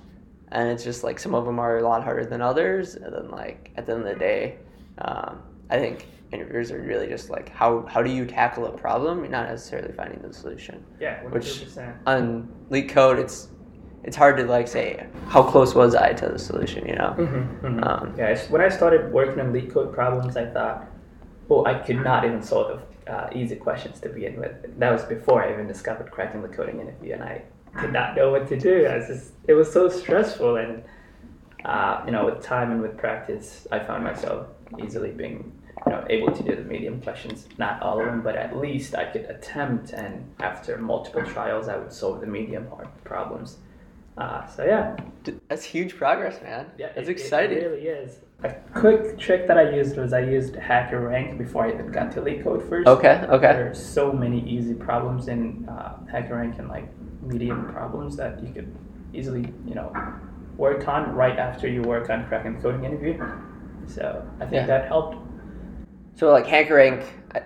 and 0.52 0.70
it's 0.70 0.84
just 0.84 1.04
like 1.04 1.20
some 1.20 1.34
of 1.36 1.46
them 1.46 1.60
are 1.60 1.78
a 1.78 1.84
lot 1.84 2.04
harder 2.04 2.26
than 2.26 2.42
others. 2.42 2.96
And 2.96 3.14
then 3.14 3.30
like 3.32 3.72
at 3.78 3.86
the 3.86 3.94
end 3.94 4.02
of 4.02 4.14
the 4.14 4.20
day, 4.20 4.58
um, 5.00 5.42
I 5.70 5.78
think 5.78 6.08
interviewers 6.32 6.72
are 6.72 6.80
really 6.82 7.08
just 7.08 7.30
like 7.30 7.50
how 7.50 7.86
how 7.88 8.04
do 8.04 8.12
you 8.12 8.26
tackle 8.26 8.66
a 8.68 8.72
problem, 8.72 9.20
You're 9.20 9.30
not 9.30 9.50
necessarily 9.50 9.94
finding 9.94 10.22
the 10.22 10.34
solution. 10.34 10.84
Yeah, 11.00 11.24
Which 11.24 11.46
100%. 11.46 11.98
on 12.06 12.48
LeetCode, 12.70 13.20
it's 13.20 13.50
it's 14.04 14.16
hard 14.16 14.38
to 14.38 14.44
like 14.46 14.68
say 14.68 15.06
how 15.28 15.44
close 15.44 15.76
was 15.76 15.96
I 15.96 16.14
to 16.14 16.30
the 16.30 16.40
solution, 16.40 16.88
you 16.88 16.96
know. 16.96 17.16
Mm-hmm, 17.18 17.66
mm-hmm. 17.66 17.84
Um, 17.84 18.14
yeah, 18.18 18.40
when 18.50 18.62
I 18.62 18.70
started 18.70 19.12
working 19.12 19.40
on 19.40 19.52
LeetCode 19.52 19.94
problems, 19.94 20.38
I 20.38 20.46
thought, 20.46 20.88
oh, 21.50 21.66
I 21.66 21.76
could 21.76 22.04
not 22.04 22.26
even 22.26 22.42
solve 22.42 22.82
uh, 23.08 23.30
easy 23.34 23.56
questions 23.56 24.00
to 24.02 24.10
begin 24.10 24.40
with. 24.40 24.80
That 24.80 24.92
was 24.92 25.04
before 25.04 25.44
I 25.44 25.52
even 25.52 25.68
discovered 25.68 26.12
cracking 26.12 26.42
the 26.42 26.48
coding 26.48 26.80
interview, 26.80 27.14
and 27.14 27.24
I 27.24 27.44
did 27.82 27.92
not 27.92 28.16
know 28.16 28.32
what 28.32 28.48
to 28.50 28.60
do. 28.60 28.86
I 28.86 28.98
was 28.98 29.08
just, 29.08 29.32
it 29.48 29.54
was 29.54 29.72
so 29.72 29.90
stressful, 29.90 30.58
and 30.58 30.84
uh, 31.66 32.02
you 32.06 32.12
know, 32.12 32.26
with 32.26 32.42
time 32.42 32.72
and 32.72 32.82
with 32.82 32.98
practice, 32.98 33.68
I 33.72 33.80
found 33.80 34.04
myself 34.04 34.48
easily 34.82 35.12
being, 35.12 35.52
you 35.86 35.92
know, 35.92 36.06
able 36.10 36.32
to 36.32 36.44
do 36.44 36.56
the 36.56 36.64
medium 36.64 37.02
questions. 37.02 37.48
Not 37.58 37.82
all 37.82 38.00
of 38.00 38.06
them, 38.06 38.22
but 38.22 38.36
at 38.36 38.58
least 38.58 38.96
I 38.96 39.06
could 39.06 39.26
attempt, 39.26 39.92
and 39.92 40.24
after 40.40 40.78
multiple 40.78 41.24
trials, 41.24 41.68
I 41.68 41.78
would 41.78 41.92
solve 41.92 42.22
the 42.22 42.28
medium 42.28 42.68
hard 42.70 42.88
problems. 43.04 43.58
Uh, 44.20 44.46
so 44.48 44.66
yeah, 44.66 44.96
That's 45.48 45.64
huge 45.64 45.96
progress, 45.96 46.42
man. 46.44 46.68
yeah, 46.78 46.90
that's 46.94 47.08
it- 47.08 47.12
exciting. 47.12 47.58
It 47.58 47.66
really 47.66 47.88
is. 47.88 48.20
A 48.44 48.54
quick 48.74 49.18
trick 49.20 49.48
that 49.48 49.58
I 49.58 49.70
used 49.72 49.98
was 49.98 50.14
I 50.14 50.20
used 50.22 50.54
HackerRank 50.56 51.38
before 51.38 51.66
I 51.66 51.74
even 51.74 51.92
got 51.92 52.12
to 52.14 52.22
LeetCode 52.22 52.68
first. 52.70 52.88
Okay, 52.88 53.22
okay. 53.30 53.52
There 53.54 53.72
are 53.72 53.74
so 53.74 54.14
many 54.14 54.48
easy 54.48 54.74
problems 54.74 55.28
in 55.28 55.68
uh, 55.68 55.98
HackerRank 56.12 56.58
and 56.60 56.70
like 56.70 56.88
medium 57.22 57.68
problems 57.68 58.16
that 58.16 58.42
you 58.42 58.54
could 58.54 58.74
easily, 59.14 59.52
you 59.66 59.76
know, 59.76 59.92
work 60.58 60.88
on 60.88 61.14
right 61.16 61.38
after 61.38 61.68
you 61.68 61.82
work 61.82 62.10
on 62.10 62.28
cracking 62.28 62.56
the 62.56 62.62
coding 62.62 62.86
interview. 62.86 63.18
So 63.88 64.26
I 64.38 64.44
think 64.46 64.54
Yeah. 64.54 64.66
that 64.68 64.88
helped. 64.88 65.18
So 66.16 66.32
like 66.32 66.46
HackerRank, 66.46 67.04
I, 67.36 67.42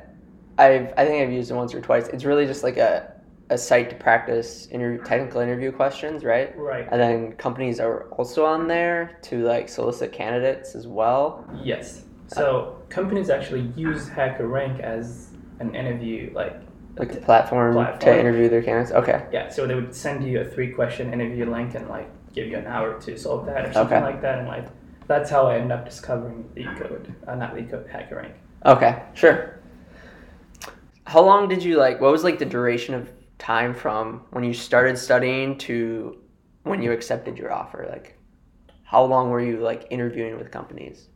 I've 0.64 0.94
I 0.96 1.06
think 1.06 1.24
I've 1.24 1.32
used 1.32 1.50
it 1.50 1.56
once 1.56 1.74
or 1.74 1.82
twice. 1.82 2.08
It's 2.10 2.24
really 2.24 2.46
just 2.46 2.62
like 2.64 2.78
a, 2.78 3.13
a 3.50 3.58
site 3.58 3.90
to 3.90 3.96
practice 3.96 4.68
interview, 4.72 5.04
technical 5.04 5.42
interview 5.42 5.72
questions, 5.72 6.24
right? 6.24 6.58
Right. 6.58 6.88
And 6.92 7.00
then 7.00 7.32
companies 7.34 7.80
are 7.80 8.04
also 8.12 8.46
on 8.46 8.68
there 8.68 9.18
to 9.24 9.44
like 9.44 9.70
solicit 9.70 10.12
candidates 10.12 10.76
as 10.76 10.88
well. 10.88 11.46
Yes. 11.64 12.06
So 12.28 12.82
companies 12.90 13.30
actually 13.30 13.72
use 13.76 14.10
HackerRank 14.10 14.80
as 14.80 15.30
an 15.60 15.76
interview, 15.76 16.32
like 16.34 16.56
Like 16.98 17.14
a 17.14 17.18
platform, 17.18 17.76
to 18.00 18.20
interview 18.20 18.50
their 18.50 18.64
candidates. 18.64 18.92
Okay. 18.92 19.26
Yeah, 19.32 19.50
so 19.50 19.68
they 19.68 19.76
would 19.76 19.94
send 19.94 20.24
you 20.24 20.40
a 20.42 20.46
three 20.46 20.72
question 20.72 21.14
interview 21.14 21.50
link 21.50 21.76
and 21.76 21.88
like 21.90 22.10
give 22.34 22.48
you 22.48 22.58
an 22.58 22.66
hour 22.66 23.00
to 23.02 23.18
solve 23.18 23.46
that 23.46 23.66
or 23.66 23.74
something 23.74 23.98
Okay. 23.98 24.06
like 24.06 24.22
that, 24.22 24.40
and 24.40 24.48
like 24.48 24.66
that's 25.08 25.30
how 25.30 25.48
I 25.48 25.56
ended 25.56 25.72
up 25.72 25.86
discovering 25.86 26.50
LeetCode, 26.56 27.14
uh, 27.28 27.36
not 27.36 27.54
LeetCode, 27.56 27.90
Hacker 27.90 28.16
Rank. 28.16 28.34
Okay, 28.66 29.04
sure. 29.14 29.60
How 31.06 31.22
long 31.22 31.48
did 31.50 31.62
you 31.64 31.78
like? 31.78 32.00
What 32.00 32.12
was 32.12 32.24
like 32.24 32.40
the 32.40 32.46
duration 32.46 32.96
of 32.96 33.12
time 33.44 33.74
from 33.74 34.22
when 34.32 34.44
you 34.44 34.54
started 34.54 34.98
studying 34.98 35.58
to 35.58 36.18
when 36.64 36.82
you 36.82 36.92
accepted 36.94 37.38
your 37.38 37.52
offer? 37.52 37.86
Like, 37.90 38.18
how 38.84 39.04
long 39.04 39.30
were 39.30 39.42
you 39.42 39.58
like 39.58 39.86
interviewing 39.90 40.38
with 40.38 40.50
companies? 40.50 41.10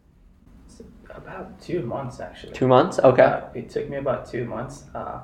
It's 0.68 0.82
about 1.10 1.60
two 1.62 1.82
months 1.82 2.20
actually. 2.20 2.54
Two 2.54 2.68
months. 2.68 3.00
Okay. 3.00 3.24
Uh, 3.24 3.46
it 3.56 3.70
took 3.70 3.90
me 3.90 3.98
about 3.98 4.30
two 4.30 4.44
months. 4.46 4.84
Uh, 4.94 5.22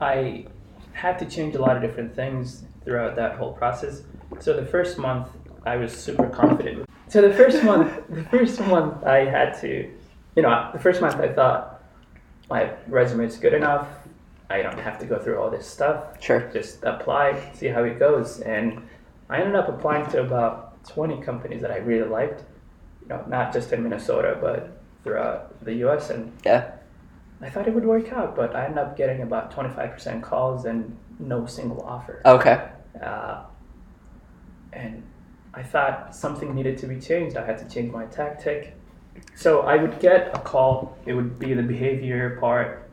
I 0.00 0.46
had 0.92 1.18
to 1.18 1.24
change 1.24 1.54
a 1.54 1.60
lot 1.60 1.76
of 1.76 1.82
different 1.82 2.14
things 2.14 2.64
throughout 2.84 3.16
that 3.16 3.36
whole 3.36 3.52
process. 3.52 4.02
So 4.40 4.52
the 4.54 4.66
first 4.66 4.98
month, 4.98 5.28
I 5.64 5.76
was 5.76 5.92
super 5.96 6.28
confident. 6.28 6.86
So 7.08 7.22
the 7.22 7.32
first 7.32 7.64
month, 7.70 7.90
the 8.10 8.24
first 8.24 8.60
month, 8.60 9.02
I 9.04 9.24
had 9.24 9.58
to, 9.62 9.90
you 10.36 10.42
know, 10.42 10.70
the 10.74 10.78
first 10.78 11.00
month 11.00 11.16
I 11.16 11.32
thought 11.32 11.82
my 12.50 12.70
resume 12.86 13.24
is 13.24 13.36
good 13.38 13.54
enough. 13.54 13.88
I 14.54 14.62
don't 14.62 14.78
have 14.78 14.98
to 15.00 15.06
go 15.06 15.18
through 15.18 15.38
all 15.40 15.50
this 15.50 15.66
stuff. 15.66 16.22
Sure. 16.22 16.48
Just 16.52 16.84
apply, 16.84 17.52
see 17.54 17.66
how 17.66 17.82
it 17.84 17.98
goes, 17.98 18.40
and 18.40 18.80
I 19.28 19.38
ended 19.38 19.56
up 19.56 19.68
applying 19.68 20.06
to 20.10 20.20
about 20.22 20.84
20 20.86 21.20
companies 21.22 21.60
that 21.62 21.70
I 21.70 21.78
really 21.78 22.08
liked. 22.08 22.44
You 23.02 23.08
know, 23.08 23.24
not 23.28 23.52
just 23.52 23.72
in 23.72 23.82
Minnesota, 23.82 24.38
but 24.40 24.80
throughout 25.02 25.64
the 25.64 25.74
U.S. 25.86 26.10
and 26.10 26.32
Yeah. 26.44 26.72
I 27.42 27.50
thought 27.50 27.66
it 27.68 27.74
would 27.74 27.84
work 27.84 28.10
out, 28.12 28.34
but 28.36 28.54
I 28.56 28.64
ended 28.64 28.78
up 28.78 28.96
getting 28.96 29.20
about 29.20 29.54
25% 29.54 30.22
calls 30.22 30.64
and 30.64 30.96
no 31.18 31.44
single 31.46 31.82
offer. 31.82 32.22
Okay. 32.24 32.68
Uh, 33.02 33.42
and 34.72 35.02
I 35.52 35.62
thought 35.62 36.14
something 36.14 36.54
needed 36.54 36.78
to 36.78 36.86
be 36.86 36.98
changed. 36.98 37.36
I 37.36 37.44
had 37.44 37.58
to 37.58 37.68
change 37.68 37.92
my 37.92 38.06
tactic. 38.06 38.74
So 39.34 39.60
I 39.60 39.76
would 39.76 40.00
get 40.00 40.34
a 40.34 40.38
call, 40.38 40.96
it 41.06 41.12
would 41.12 41.38
be 41.38 41.52
the 41.54 41.62
behavior 41.62 42.38
part, 42.40 42.83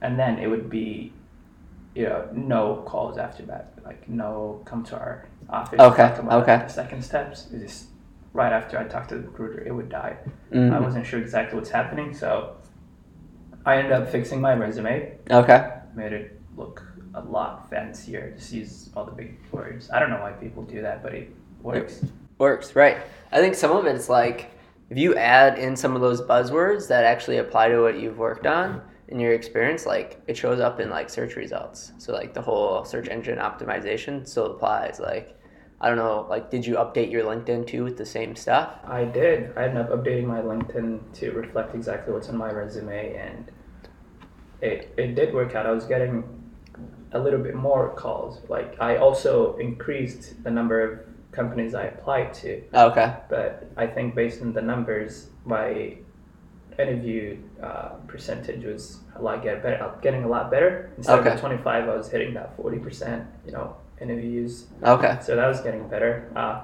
and 0.00 0.18
then 0.18 0.38
it 0.38 0.46
would 0.46 0.68
be, 0.70 1.12
you 1.94 2.04
know, 2.04 2.28
no 2.32 2.82
calls 2.86 3.18
after 3.18 3.44
that. 3.46 3.72
Like, 3.84 4.08
no, 4.08 4.60
come 4.64 4.84
to 4.84 4.96
our 4.96 5.26
office. 5.48 5.80
Okay, 5.80 6.14
okay. 6.30 6.56
The 6.66 6.68
second 6.68 7.02
steps. 7.02 7.48
It 7.52 7.60
just 7.60 7.86
right 8.32 8.52
after 8.52 8.78
I 8.78 8.84
talked 8.84 9.08
to 9.10 9.16
the 9.16 9.22
recruiter, 9.22 9.62
it 9.66 9.72
would 9.72 9.88
die. 9.88 10.16
Mhm. 10.52 10.72
I 10.72 10.80
wasn't 10.80 11.06
sure 11.06 11.18
exactly 11.18 11.58
what's 11.58 11.70
happening, 11.70 12.14
so 12.14 12.56
I 13.64 13.76
ended 13.76 13.92
up 13.92 14.08
fixing 14.08 14.40
my 14.40 14.54
resume, 14.54 15.16
Okay. 15.30 15.70
made 15.94 16.12
it 16.12 16.38
look 16.56 16.82
a 17.14 17.20
lot 17.22 17.68
fancier, 17.70 18.32
just 18.36 18.52
use 18.52 18.90
all 18.94 19.04
the 19.04 19.12
big 19.12 19.38
words. 19.50 19.90
I 19.90 19.98
don't 19.98 20.10
know 20.10 20.20
why 20.20 20.32
people 20.32 20.62
do 20.62 20.82
that, 20.82 21.02
but 21.02 21.14
it 21.14 21.30
works. 21.62 22.04
Works 22.38 22.76
right. 22.76 22.98
I 23.32 23.40
think 23.40 23.54
some 23.54 23.72
of 23.72 23.86
it's 23.86 24.08
like 24.08 24.50
if 24.90 24.96
you 24.96 25.16
add 25.16 25.58
in 25.58 25.74
some 25.76 25.94
of 25.94 26.00
those 26.00 26.22
buzzwords 26.22 26.88
that 26.88 27.04
actually 27.04 27.38
apply 27.38 27.68
to 27.68 27.80
what 27.80 27.98
you've 27.98 28.18
worked 28.18 28.46
on 28.46 28.80
in 29.08 29.18
your 29.18 29.32
experience, 29.32 29.86
like 29.86 30.20
it 30.26 30.36
shows 30.36 30.60
up 30.60 30.80
in 30.80 30.90
like 30.90 31.10
search 31.10 31.36
results. 31.36 31.92
So 31.98 32.12
like 32.12 32.34
the 32.34 32.42
whole 32.42 32.84
search 32.84 33.08
engine 33.08 33.38
optimization 33.38 34.26
still 34.26 34.46
applies. 34.46 35.00
Like 35.00 35.38
I 35.80 35.88
don't 35.88 35.96
know, 35.96 36.26
like 36.28 36.50
did 36.50 36.66
you 36.66 36.74
update 36.74 37.10
your 37.10 37.24
LinkedIn 37.24 37.66
too 37.66 37.84
with 37.84 37.96
the 37.96 38.06
same 38.06 38.34
stuff? 38.34 38.74
I 38.84 39.04
did. 39.04 39.56
I 39.56 39.64
ended 39.64 39.82
up 39.84 39.90
updating 39.90 40.26
my 40.26 40.40
LinkedIn 40.40 41.12
to 41.14 41.30
reflect 41.30 41.74
exactly 41.74 42.12
what's 42.12 42.28
on 42.28 42.36
my 42.36 42.50
resume, 42.50 43.14
and 43.14 43.50
it, 44.60 44.92
it 44.96 45.14
did 45.14 45.32
work 45.32 45.54
out. 45.54 45.66
I 45.66 45.70
was 45.70 45.84
getting 45.84 46.24
a 47.12 47.18
little 47.18 47.38
bit 47.38 47.54
more 47.54 47.94
calls. 47.94 48.40
Like, 48.48 48.76
I 48.80 48.96
also 48.96 49.56
increased 49.56 50.42
the 50.42 50.50
number 50.50 50.80
of 50.80 51.00
companies 51.30 51.74
I 51.74 51.84
applied 51.84 52.34
to. 52.34 52.62
Oh, 52.74 52.90
okay. 52.90 53.14
but 53.28 53.70
I 53.76 53.86
think 53.86 54.16
based 54.16 54.42
on 54.42 54.52
the 54.52 54.62
numbers, 54.62 55.28
my 55.44 55.96
interview 56.78 57.36
uh, 57.62 57.90
percentage 58.06 58.64
was 58.64 58.98
a 59.16 59.22
lot 59.22 59.42
get 59.42 59.62
better, 59.62 59.82
uh, 59.82 59.94
getting 60.00 60.24
a 60.24 60.28
lot 60.28 60.50
better. 60.50 60.90
Instead 60.96 61.18
Okay. 61.20 61.32
of 61.34 61.40
25, 61.40 61.88
I 61.88 61.96
was 61.96 62.08
hitting 62.10 62.34
that 62.34 62.56
40%, 62.56 63.26
you 63.44 63.52
know, 63.52 63.76
interviews. 64.00 64.66
Okay. 64.82 65.18
So 65.20 65.34
that 65.36 65.46
was 65.48 65.60
getting 65.60 65.88
better. 65.88 66.30
Uh, 66.36 66.62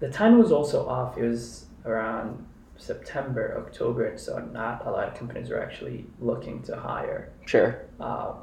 the 0.00 0.10
time 0.10 0.38
was 0.38 0.52
also 0.52 0.86
off. 0.88 1.16
It 1.16 1.26
was 1.26 1.66
around 1.84 2.46
September, 2.76 3.62
October, 3.66 4.06
and 4.06 4.20
so 4.20 4.38
not 4.38 4.86
a 4.86 4.90
lot 4.90 5.08
of 5.08 5.14
companies 5.14 5.50
were 5.50 5.62
actually 5.62 6.06
looking 6.20 6.62
to 6.64 6.76
hire. 6.76 7.30
Sure. 7.46 7.76
Uh, 7.98 8.34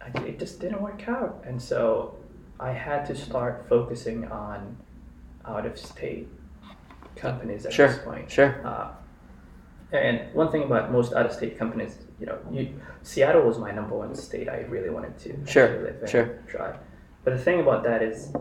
I- 0.00 0.18
it 0.24 0.38
just 0.38 0.60
didn't 0.60 0.80
work 0.80 1.08
out, 1.08 1.42
and 1.46 1.60
so 1.60 2.14
I 2.60 2.72
had 2.72 3.04
to 3.06 3.14
start 3.14 3.66
focusing 3.68 4.26
on 4.30 4.76
out 5.44 5.66
of 5.66 5.78
state 5.78 6.28
companies 7.18 7.66
at 7.66 7.72
Sure. 7.72 7.88
this 7.88 7.98
point. 7.98 8.30
Sure. 8.30 8.54
Uh, 8.64 8.88
and 9.92 10.32
one 10.34 10.50
thing 10.50 10.62
about 10.64 10.92
most 10.92 11.12
out 11.14 11.26
of 11.26 11.32
state 11.32 11.58
companies, 11.58 11.98
you 12.20 12.26
know, 12.26 12.38
you, 12.50 12.68
Seattle 13.02 13.42
was 13.42 13.58
my 13.58 13.70
number 13.70 13.94
one 13.96 14.14
state 14.14 14.48
I 14.48 14.60
really 14.68 14.90
wanted 14.90 15.16
to 15.18 15.46
Sure, 15.46 15.68
live 15.82 15.96
in, 16.02 16.06
sure. 16.08 16.38
try. 16.46 16.74
But 17.24 17.32
the 17.36 17.38
thing 17.42 17.60
about 17.60 17.82
that 17.84 18.02
is, 18.02 18.32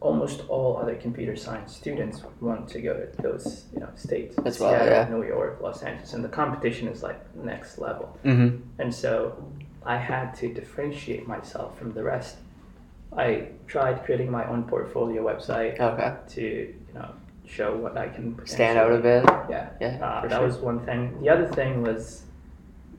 almost 0.00 0.44
all 0.48 0.78
other 0.78 0.94
computer 0.94 1.36
science 1.36 1.76
students 1.76 2.22
want 2.40 2.66
to 2.66 2.80
go 2.80 2.94
to 2.94 3.22
those, 3.22 3.66
you 3.74 3.80
know, 3.80 3.88
states. 3.96 4.34
Well, 4.38 4.50
Seattle, 4.50 4.86
yeah. 4.88 5.08
New 5.10 5.24
York, 5.24 5.60
Los 5.60 5.82
Angeles, 5.82 6.14
and 6.14 6.24
the 6.24 6.28
competition 6.28 6.88
is 6.88 7.02
like 7.02 7.20
next 7.36 7.78
level. 7.78 8.18
Mm-hmm. 8.24 8.56
And 8.78 8.94
so 8.94 9.44
I 9.84 9.98
had 9.98 10.34
to 10.36 10.52
differentiate 10.54 11.28
myself 11.28 11.78
from 11.78 11.92
the 11.92 12.02
rest. 12.02 12.36
I 13.14 13.48
tried 13.66 14.02
creating 14.04 14.30
my 14.30 14.46
own 14.48 14.62
portfolio 14.64 15.22
website 15.22 15.78
Okay. 15.78 16.14
to, 16.28 16.40
you 16.42 16.94
know, 16.94 17.10
show 17.50 17.76
what 17.76 17.96
I 17.96 18.08
can 18.08 18.38
Stand 18.46 18.78
out 18.78 18.92
a 18.92 18.98
bit. 18.98 19.24
Yeah. 19.50 19.70
Yeah, 19.80 19.98
Uh, 20.02 20.22
that 20.28 20.30
sure. 20.38 20.46
was 20.46 20.56
one 20.58 20.80
thing. 20.86 21.20
The 21.20 21.28
other 21.28 21.48
thing 21.48 21.82
was 21.82 22.22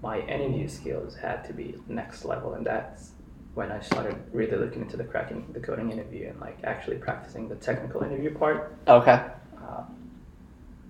my 0.01 0.19
interview 0.19 0.67
skills 0.67 1.15
had 1.15 1.43
to 1.45 1.53
be 1.53 1.75
next 1.87 2.25
level, 2.25 2.53
and 2.55 2.65
that's 2.65 3.11
when 3.53 3.71
I 3.71 3.79
started 3.81 4.15
really 4.33 4.57
looking 4.57 4.81
into 4.81 4.97
the 4.97 5.03
cracking 5.03 5.45
the 5.53 5.59
coding 5.59 5.91
interview 5.91 6.27
and 6.29 6.39
like 6.39 6.57
actually 6.63 6.97
practicing 6.97 7.47
the 7.49 7.55
technical 7.55 8.01
interview 8.03 8.33
part. 8.37 8.75
Okay. 8.87 9.19
Uh, 9.61 9.83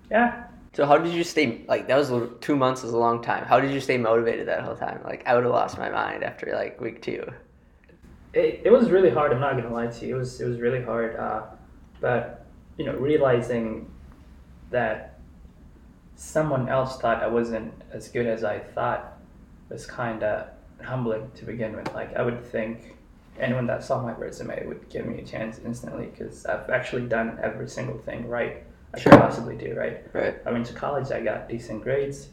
yeah, 0.09 0.43
So 0.73 0.85
how 0.85 0.97
did 0.97 1.13
you 1.13 1.23
stay 1.23 1.63
like 1.67 1.87
that 1.87 1.97
was 1.97 2.11
little- 2.11 2.27
two 2.39 2.55
months 2.55 2.83
is 2.83 2.93
a 2.93 2.97
long 2.97 3.21
time. 3.21 3.45
How 3.45 3.59
did 3.59 3.71
you 3.71 3.79
stay 3.79 3.97
motivated 3.97 4.47
that 4.47 4.61
whole 4.63 4.75
time? 4.75 4.99
Like 5.03 5.23
I 5.25 5.35
would 5.35 5.43
have 5.43 5.53
lost 5.53 5.77
my 5.77 5.89
mind 5.89 6.23
after 6.23 6.51
like 6.53 6.79
week 6.81 7.01
two. 7.01 7.23
it, 8.33 8.61
it 8.65 8.71
was 8.71 8.89
really 8.91 9.09
hard. 9.09 9.31
I'm 9.33 9.41
not 9.41 9.55
gonna 9.57 9.73
lie 9.73 9.87
to 9.87 10.05
you. 10.05 10.15
It 10.15 10.19
was 10.19 10.39
it 10.41 10.45
was 10.47 10.59
really 10.59 10.81
hard. 10.83 11.15
Uh, 11.15 11.41
but 11.99 12.40
you 12.81 12.87
know, 12.87 12.97
realizing 12.97 13.87
that 14.71 15.19
someone 16.15 16.67
else 16.67 16.97
thought 16.99 17.21
I 17.21 17.27
wasn't 17.27 17.71
as 17.91 18.07
good 18.07 18.25
as 18.25 18.43
I 18.43 18.57
thought 18.57 19.19
was 19.69 19.85
kind 19.85 20.23
of 20.23 20.47
humbling 20.83 21.29
to 21.35 21.45
begin 21.45 21.75
with. 21.75 21.93
Like 21.93 22.15
I 22.15 22.23
would 22.23 22.43
think 22.43 22.95
anyone 23.39 23.67
that 23.67 23.83
saw 23.83 24.01
my 24.01 24.13
resume 24.13 24.65
would 24.65 24.89
give 24.89 25.05
me 25.05 25.19
a 25.19 25.23
chance 25.23 25.59
instantly 25.63 26.07
because 26.07 26.47
I've 26.47 26.71
actually 26.71 27.03
done 27.07 27.37
every 27.43 27.69
single 27.69 27.99
thing 27.99 28.27
right 28.27 28.63
I 28.95 28.99
Sure. 28.99 29.11
could 29.11 29.21
possibly 29.21 29.55
do. 29.55 29.75
Right. 29.75 30.03
Right. 30.11 30.35
I 30.43 30.51
went 30.51 30.65
to 30.65 30.73
college, 30.73 31.11
I 31.11 31.21
got 31.21 31.47
decent 31.47 31.83
grades, 31.83 32.29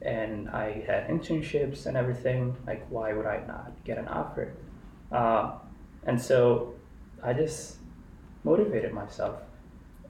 and 0.00 0.48
I 0.50 0.84
had 0.86 1.08
internships 1.08 1.86
and 1.86 1.96
everything. 1.96 2.56
Like, 2.68 2.86
why 2.88 3.14
would 3.14 3.26
I 3.26 3.42
not 3.48 3.72
get 3.84 3.98
an 3.98 4.06
offer? 4.06 4.52
Uh, 5.10 5.54
and 6.04 6.20
so 6.20 6.74
I 7.20 7.32
just 7.32 7.78
motivated 8.44 8.92
myself. 8.92 9.42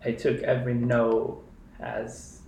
I 0.04 0.12
took 0.12 0.42
every 0.42 0.74
no 0.74 1.42
as 1.80 2.40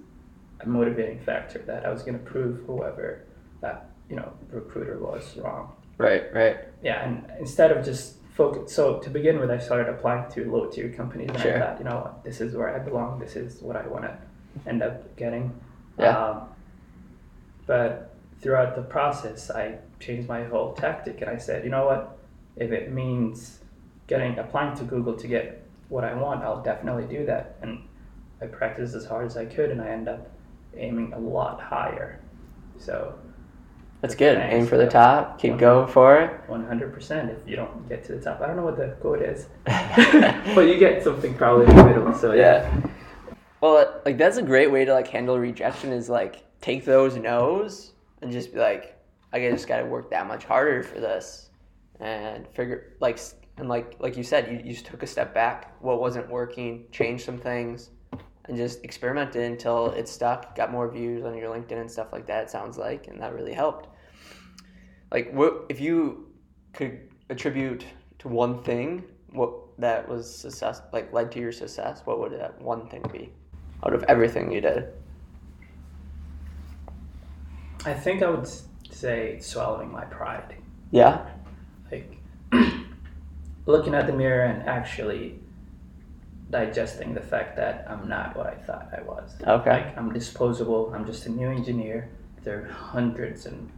a 0.61 0.69
motivating 0.69 1.21
factor 1.21 1.59
that 1.61 1.87
I 1.87 1.90
was 1.90 2.02
going 2.02 2.19
to 2.19 2.25
prove 2.25 2.64
whoever 2.66 3.25
that 3.61 3.90
you 4.09 4.16
know 4.16 4.33
recruiter 4.50 4.99
was 4.99 5.37
wrong. 5.37 5.73
Right. 5.99 6.33
Right. 6.33 6.59
Yeah, 6.83 7.07
and 7.07 7.30
instead 7.38 7.71
of 7.73 7.85
just 7.85 8.16
focus, 8.35 8.73
so 8.73 8.99
to 9.00 9.11
begin 9.11 9.38
with, 9.38 9.50
I 9.50 9.59
started 9.59 9.88
applying 9.88 10.30
to 10.33 10.50
low 10.50 10.66
tier 10.66 10.88
companies, 10.90 11.28
and 11.30 11.38
Sure. 11.40 11.57
I 11.57 11.61
thought, 11.61 11.78
you 11.78 11.85
know, 11.85 12.14
this 12.25 12.40
is 12.40 12.54
where 12.57 12.75
I 12.75 12.78
belong. 12.78 13.19
This 13.19 13.37
is 13.37 13.61
what 13.61 13.76
I 13.76 13.87
want 13.87 14.04
to 14.04 14.16
end 14.66 14.83
up 14.83 15.14
getting. 15.16 15.52
Yeah. 15.99 16.16
Um, 16.16 16.49
but 17.66 18.14
throughout 18.40 18.75
the 18.76 18.83
process, 18.83 19.50
I 19.50 19.78
changed 20.00 20.26
my 20.28 20.45
whole 20.45 20.73
tactic, 20.73 21.21
and 21.21 21.30
I 21.30 21.37
said, 21.37 21.64
you 21.64 21.71
know 21.71 21.85
what, 21.85 22.19
if 22.57 22.73
it 22.73 22.92
means 22.92 23.61
getting 24.07 24.38
applying 24.38 24.76
to 24.76 24.85
Google 24.85 25.14
to 25.14 25.28
get 25.28 25.60
what 25.90 26.04
I 26.04 26.14
want, 26.14 26.42
I'll 26.42 26.62
definitely 26.62 27.04
do 27.04 27.26
that. 27.26 27.56
And 27.62 27.82
I 28.40 28.47
practiced 28.47 28.94
as 28.94 29.04
hard 29.04 29.26
as 29.26 29.37
I 29.37 29.44
could, 29.44 29.70
and 29.70 29.82
I 29.82 29.88
end 29.88 30.09
up 30.09 30.30
aiming 30.76 31.12
a 31.12 31.18
lot 31.18 31.61
higher. 31.61 32.20
So 32.78 33.18
That's 34.00 34.14
good. 34.14 34.38
Thanks. 34.38 34.54
Aim 34.54 34.66
for 34.66 34.78
the 34.78 34.88
top. 34.88 35.38
Keep 35.38 35.59
going 35.59 35.87
for 35.88 36.18
it. 36.18 36.49
100% 36.49 37.37
if 37.37 37.47
you 37.47 37.56
don't 37.56 37.87
get 37.88 38.02
to 38.04 38.14
the 38.14 38.20
top. 38.20 38.40
I 38.40 38.47
don't 38.47 38.56
know 38.56 38.64
what 38.64 38.78
the 38.78 38.97
quote 39.00 39.20
is, 39.20 39.47
but 39.64 40.62
you 40.62 40.78
get 40.78 41.02
something 41.02 41.35
probably 41.35 41.66
in 41.66 41.76
the 41.76 41.85
middle. 41.85 42.14
So 42.14 42.32
yeah, 42.32 42.62
Yeah. 42.62 42.90
Well, 43.61 43.76
uh, 43.76 44.00
like 44.06 44.16
that's 44.16 44.38
a 44.38 44.42
great 44.42 44.70
way 44.70 44.87
to 44.87 44.94
like 44.94 45.09
handle 45.09 45.38
rejection 45.38 45.92
is 45.92 46.09
like 46.09 46.44
take 46.62 46.85
those 46.87 47.16
no's 47.16 47.92
and 48.23 48.32
just 48.32 48.54
be 48.54 48.59
like, 48.59 48.97
I 49.32 49.40
just 49.50 49.68
got 49.68 49.78
to 49.78 49.85
work 49.85 50.11
that 50.11 50.26
much 50.26 50.44
harder 50.44 50.82
for 50.82 50.99
this, 50.99 51.50
and 52.00 52.49
figure 52.49 52.94
like 53.00 53.18
and 53.61 53.69
like 53.69 53.97
like 54.00 54.17
you 54.17 54.25
said, 54.25 54.50
you, 54.50 54.59
you 54.64 54.73
just 54.73 54.87
took 54.87 55.02
a 55.02 55.07
step 55.07 55.33
back. 55.33 55.76
What 55.81 56.00
wasn't 56.00 56.29
working, 56.29 56.87
changed 56.90 57.25
some 57.25 57.38
things, 57.38 57.90
and 58.47 58.57
just 58.57 58.83
experimented 58.85 59.43
until 59.43 59.90
it 59.93 60.09
stuck. 60.09 60.57
Got 60.57 60.73
more 60.73 60.90
views 60.90 61.25
on 61.25 61.37
your 61.37 61.55
LinkedIn 61.55 61.81
and 61.81 61.90
stuff 61.90 62.12
like 62.12 62.26
that. 62.26 62.45
It 62.45 62.50
sounds 62.50 62.79
like, 62.79 63.07
and 63.07 63.21
that 63.21 63.35
really 63.35 63.52
helped. 63.52 63.88
Like, 65.12 65.33
what 65.33 65.67
if 65.69 65.81
you 65.81 66.31
could 66.73 67.09
attribute 67.29 67.85
to 68.19 68.29
one 68.29 68.62
thing 68.62 69.05
what 69.33 69.52
that 69.79 70.09
was 70.09 70.33
success 70.33 70.83
like 70.93 71.12
led 71.12 71.31
to 71.33 71.38
your 71.38 71.52
success 71.52 72.02
what 72.05 72.19
would 72.19 72.33
that 72.33 72.61
one 72.61 72.88
thing 72.88 73.02
be 73.12 73.33
out 73.85 73.95
of 73.95 74.02
everything 74.05 74.50
you 74.52 74.61
did 74.61 74.88
I 77.85 77.95
think 77.95 78.23
I 78.23 78.29
would 78.29 78.49
say 78.90 79.38
swallowing 79.40 79.90
my 79.90 80.05
pride, 80.05 80.56
yeah 80.91 81.26
like 81.91 82.20
looking 83.66 83.94
at 83.94 84.06
the 84.06 84.12
mirror 84.12 84.44
and 84.44 84.68
actually 84.68 85.38
digesting 86.50 87.14
the 87.14 87.20
fact 87.20 87.56
that 87.56 87.86
I'm 87.88 88.08
not 88.08 88.36
what 88.36 88.46
I 88.46 88.54
thought 88.54 88.88
I 88.96 89.02
was. 89.02 89.34
Okay. 89.46 89.70
Like 89.70 89.96
I'm 89.96 90.12
disposable. 90.12 90.92
I'm 90.94 91.06
just 91.06 91.26
a 91.26 91.30
new 91.30 91.49
engineer. 91.49 92.10
There 92.42 92.62
are 92.64 92.68
hundreds 92.68 93.46
and 93.46 93.70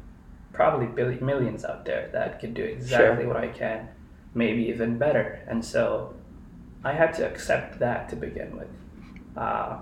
probably 0.52 0.86
billi- 0.86 1.20
millions 1.20 1.64
out 1.64 1.84
there 1.84 2.08
that 2.12 2.40
can 2.40 2.54
do 2.54 2.62
exactly 2.62 3.26
what 3.26 3.36
I 3.36 3.48
can, 3.48 3.88
maybe 4.34 4.62
even 4.68 4.98
better. 4.98 5.40
And 5.48 5.64
so 5.64 6.14
I 6.84 6.92
had 6.92 7.12
to 7.14 7.26
accept 7.28 7.78
that 7.80 8.08
to 8.10 8.16
begin 8.16 8.56
with. 8.56 8.68
Uh, 9.36 9.78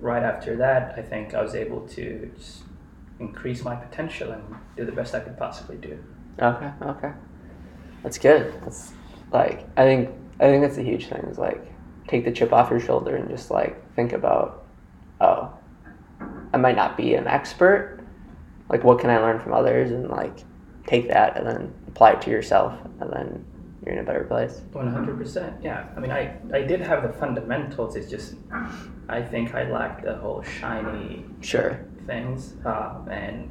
right 0.00 0.22
after 0.22 0.56
that, 0.56 0.94
I 0.98 1.02
think 1.02 1.34
I 1.34 1.42
was 1.42 1.54
able 1.54 1.86
to 1.88 2.30
just 2.36 2.62
increase 3.18 3.62
my 3.64 3.74
potential 3.74 4.32
and 4.32 4.42
do 4.76 4.84
the 4.84 4.92
best 4.92 5.14
I 5.14 5.20
could 5.20 5.38
possibly 5.38 5.76
do. 5.76 5.98
okay 6.38 6.70
okay 6.82 7.12
that's 8.02 8.18
good 8.18 8.52
that's 8.62 8.92
like 9.32 9.66
i 9.76 9.84
think 9.84 10.10
i 10.40 10.44
think 10.44 10.62
that's 10.62 10.78
a 10.78 10.82
huge 10.82 11.06
thing 11.06 11.20
is 11.30 11.38
like 11.38 11.72
take 12.08 12.24
the 12.24 12.32
chip 12.32 12.52
off 12.52 12.70
your 12.70 12.80
shoulder 12.80 13.16
and 13.16 13.28
just 13.28 13.50
like 13.50 13.94
think 13.94 14.12
about 14.12 14.64
oh 15.20 15.52
i 16.52 16.56
might 16.56 16.76
not 16.76 16.96
be 16.96 17.14
an 17.14 17.26
expert 17.26 18.00
like 18.68 18.84
what 18.84 18.98
can 18.98 19.10
i 19.10 19.18
learn 19.18 19.40
from 19.40 19.52
others 19.52 19.90
and 19.90 20.08
like 20.08 20.38
take 20.86 21.08
that 21.08 21.36
and 21.36 21.46
then 21.46 21.74
apply 21.88 22.12
it 22.12 22.20
to 22.22 22.30
yourself 22.30 22.78
and 23.00 23.12
then 23.12 23.44
you're 23.84 23.94
in 23.94 24.00
a 24.00 24.04
better 24.04 24.24
place 24.24 24.62
One 24.72 24.88
hundred 24.88 25.16
percent. 25.16 25.62
Yeah. 25.62 25.86
I 25.96 26.00
mean, 26.00 26.10
I 26.10 26.36
I 26.52 26.62
did 26.62 26.80
have 26.80 27.04
the 27.04 27.12
fundamentals. 27.12 27.94
It's 27.94 28.10
just 28.10 28.34
I 29.08 29.22
think 29.22 29.54
I 29.54 29.70
lacked 29.70 30.04
the 30.04 30.16
whole 30.16 30.42
shiny 30.42 31.24
sure 31.40 31.84
things. 32.04 32.54
Uh, 32.64 32.98
and 33.08 33.48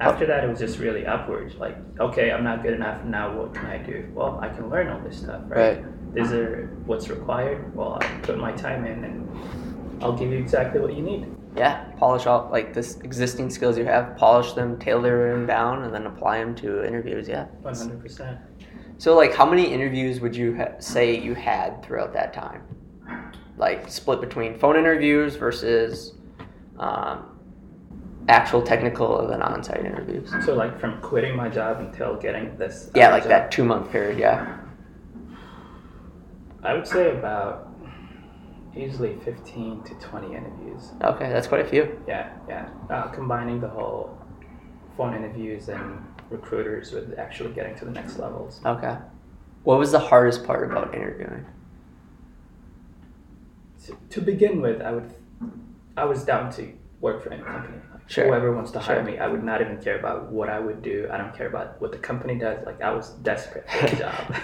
after 0.00 0.26
that, 0.26 0.44
it 0.44 0.48
was 0.48 0.58
just 0.58 0.78
really 0.78 1.06
upwards. 1.06 1.54
Like, 1.56 1.76
okay, 1.98 2.30
I'm 2.32 2.42
not 2.44 2.62
good 2.62 2.74
enough. 2.74 3.04
Now, 3.04 3.32
what 3.36 3.54
can 3.54 3.66
I 3.66 3.78
do? 3.78 4.08
Well, 4.14 4.38
I 4.40 4.48
can 4.48 4.70
learn 4.70 4.88
all 4.88 5.00
this 5.00 5.18
stuff, 5.18 5.42
right? 5.46 5.82
Right. 5.82 6.14
These 6.14 6.32
are 6.32 6.66
what's 6.86 7.08
required. 7.08 7.74
Well, 7.74 7.98
I 8.00 8.06
put 8.22 8.38
my 8.38 8.52
time 8.52 8.84
in, 8.86 9.04
and 9.04 10.02
I'll 10.02 10.16
give 10.16 10.30
you 10.30 10.38
exactly 10.38 10.80
what 10.80 10.94
you 10.94 11.02
need. 11.02 11.26
yeah 11.56 11.84
polish 11.98 12.26
all 12.26 12.48
like 12.52 12.72
this 12.72 12.96
existing 13.00 13.50
skills 13.50 13.76
you 13.76 13.84
have 13.84 14.16
polish 14.16 14.52
them 14.52 14.78
tailor 14.78 15.32
them 15.32 15.46
down 15.46 15.82
and 15.82 15.92
then 15.92 16.06
apply 16.06 16.38
them 16.38 16.54
to 16.54 16.84
interviews 16.86 17.26
yeah 17.28 17.46
One 17.62 17.74
hundred 17.74 18.00
percent. 18.00 18.38
so 18.98 19.16
like 19.16 19.34
how 19.34 19.44
many 19.44 19.66
interviews 19.76 20.20
would 20.20 20.34
you 20.34 20.56
ha- 20.56 20.78
say 20.78 21.18
you 21.18 21.34
had 21.34 21.82
throughout 21.82 22.12
that 22.12 22.32
time 22.32 22.62
like 23.58 23.90
split 23.90 24.20
between 24.20 24.56
phone 24.58 24.76
interviews 24.76 25.34
versus 25.36 26.14
um, 26.78 27.29
actual 28.28 28.62
technical 28.62 29.20
and 29.20 29.30
then 29.30 29.42
on-site 29.42 29.84
interviews 29.84 30.30
So, 30.44 30.54
like, 30.54 30.78
from 30.78 31.00
quitting 31.00 31.34
my 31.36 31.48
job 31.48 31.80
until 31.80 32.16
getting 32.16 32.56
this. 32.56 32.90
yeah 32.94 33.10
like 33.10 33.22
job, 33.24 33.30
that 33.30 33.50
two 33.50 33.64
month 33.64 33.90
period 33.90 34.18
yeah 34.18 34.58
I 36.62 36.74
would 36.74 36.86
say 36.86 37.10
about 37.16 37.68
usually 38.74 39.16
fifteen 39.24 39.82
to 39.84 39.94
twenty 39.94 40.34
interviews. 40.36 40.90
okay 41.02 41.28
that's 41.32 41.46
quite 41.48 41.62
a 41.64 41.68
few 41.68 41.98
Yeah, 42.06 42.30
yeah. 42.48 42.68
Uh, 42.88 43.08
combining 43.08 43.60
the 43.60 43.68
whole 43.68 44.16
phone 44.96 45.14
interviews 45.14 45.68
and 45.68 46.04
recruiters 46.28 46.92
with 46.92 47.18
actually 47.18 47.52
getting 47.52 47.74
to 47.76 47.84
the 47.84 47.90
next 47.90 48.18
levels. 48.18 48.60
okay 48.64 48.96
what 49.64 49.78
was 49.78 49.90
the 49.92 49.98
hardest 49.98 50.44
part 50.44 50.70
about 50.70 50.94
interviewing 50.94 51.44
To, 53.86 53.96
to 54.10 54.20
begin 54.20 54.60
with, 54.60 54.80
I 54.82 54.92
would, 54.92 55.14
I 55.96 56.04
was 56.04 56.22
down 56.24 56.52
to 56.52 56.68
work 57.00 57.22
for 57.22 57.32
any 57.32 57.42
company. 57.42 57.78
Sure, 58.10 58.26
Whoever 58.26 58.52
wants 58.52 58.72
to 58.72 58.80
hire 58.80 59.04
me, 59.04 59.18
I 59.18 59.28
would 59.28 59.44
not 59.44 59.60
even 59.60 59.80
care 59.80 59.96
about 59.96 60.32
what 60.32 60.48
I 60.48 60.58
would 60.58 60.82
do. 60.82 61.08
I 61.12 61.16
don't 61.16 61.32
care 61.32 61.46
about 61.46 61.80
what 61.80 61.92
the 61.92 61.98
company 61.98 62.34
does. 62.36 62.58
Like 62.66 62.82
I 62.82 62.90
was 62.92 63.10
desperate 63.22 63.70
for 63.70 63.86
a 63.86 63.96
job. 64.04 64.34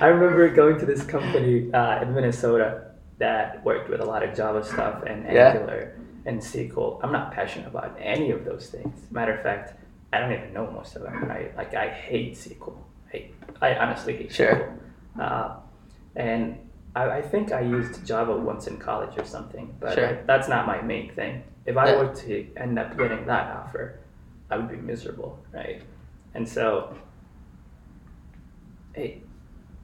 I 0.00 0.06
remember 0.06 0.48
going 0.50 0.78
to 0.78 0.86
this 0.86 1.02
company 1.02 1.72
uh, 1.74 2.00
in 2.00 2.14
Minnesota 2.14 2.92
that 3.18 3.64
worked 3.64 3.90
with 3.90 4.00
a 4.00 4.04
lot 4.04 4.22
of 4.22 4.36
Java 4.36 4.64
stuff 4.64 5.02
and 5.04 5.24
Yeah. 5.24 5.48
Angular 5.48 5.98
and 6.26 6.40
SQL. 6.40 7.00
I'm 7.02 7.10
not 7.10 7.32
passionate 7.32 7.66
about 7.66 7.96
any 7.98 8.30
of 8.30 8.44
those 8.44 8.68
things. 8.70 8.96
Matter 9.10 9.32
of 9.34 9.42
fact, 9.42 9.74
I 10.12 10.20
don't 10.20 10.32
even 10.32 10.52
know 10.54 10.70
most 10.70 10.94
of 10.94 11.02
them. 11.02 11.28
I 11.28 11.50
like 11.56 11.74
I 11.74 11.88
hate 11.88 12.34
SQL. 12.34 12.76
I 13.12 13.30
I 13.60 13.74
honestly 13.78 14.16
hate 14.16 14.32
Sure. 14.32 14.54
SQL. 14.54 15.22
Uh, 15.24 15.56
and 16.14 16.56
I, 16.94 17.10
I 17.18 17.22
think 17.22 17.52
I 17.52 17.60
used 17.60 18.06
Java 18.06 18.36
once 18.36 18.66
in 18.66 18.78
college 18.78 19.16
or 19.18 19.24
something, 19.24 19.76
but 19.80 19.94
Sure. 19.94 20.06
like, 20.06 20.26
that's 20.26 20.48
not 20.48 20.66
my 20.66 20.80
main 20.82 21.10
thing. 21.12 21.44
If 21.66 21.76
I 21.76 21.90
Yeah. 21.92 21.98
were 22.02 22.14
to 22.14 22.54
end 22.56 22.78
up 22.78 22.96
getting 22.96 23.26
that 23.26 23.54
offer, 23.56 24.00
I 24.50 24.56
would 24.56 24.70
be 24.70 24.76
miserable, 24.76 25.44
right? 25.52 25.82
And 26.34 26.48
so 26.48 26.96
it, 28.94 29.28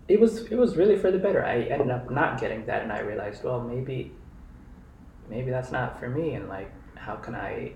it 0.09 0.21
was 0.21 0.47
it 0.51 0.57
was 0.57 0.77
really 0.77 0.97
for 0.97 1.11
the 1.11 1.19
better. 1.19 1.45
I 1.45 1.63
ended 1.63 1.91
up 1.91 2.11
not 2.11 2.41
getting 2.41 2.67
that, 2.67 2.83
and 2.83 2.93
I 2.93 3.01
realized, 3.01 3.45
well, 3.45 3.61
maybe 3.61 4.13
maybe 5.29 5.51
that's 5.51 5.73
not 5.73 5.99
for 5.99 6.09
me, 6.09 6.35
and 6.35 6.49
like, 6.49 6.73
how 6.97 7.17
can 7.17 7.35
I 7.35 7.73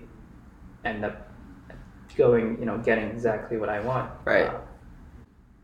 end 0.83 1.05
up 1.05 1.31
going, 2.15 2.57
you 2.59 2.65
know, 2.65 2.77
getting 2.79 3.05
exactly 3.09 3.57
what 3.57 3.69
I 3.69 3.79
want? 3.81 4.11
Right. 4.25 4.47
Uh, 4.47 4.61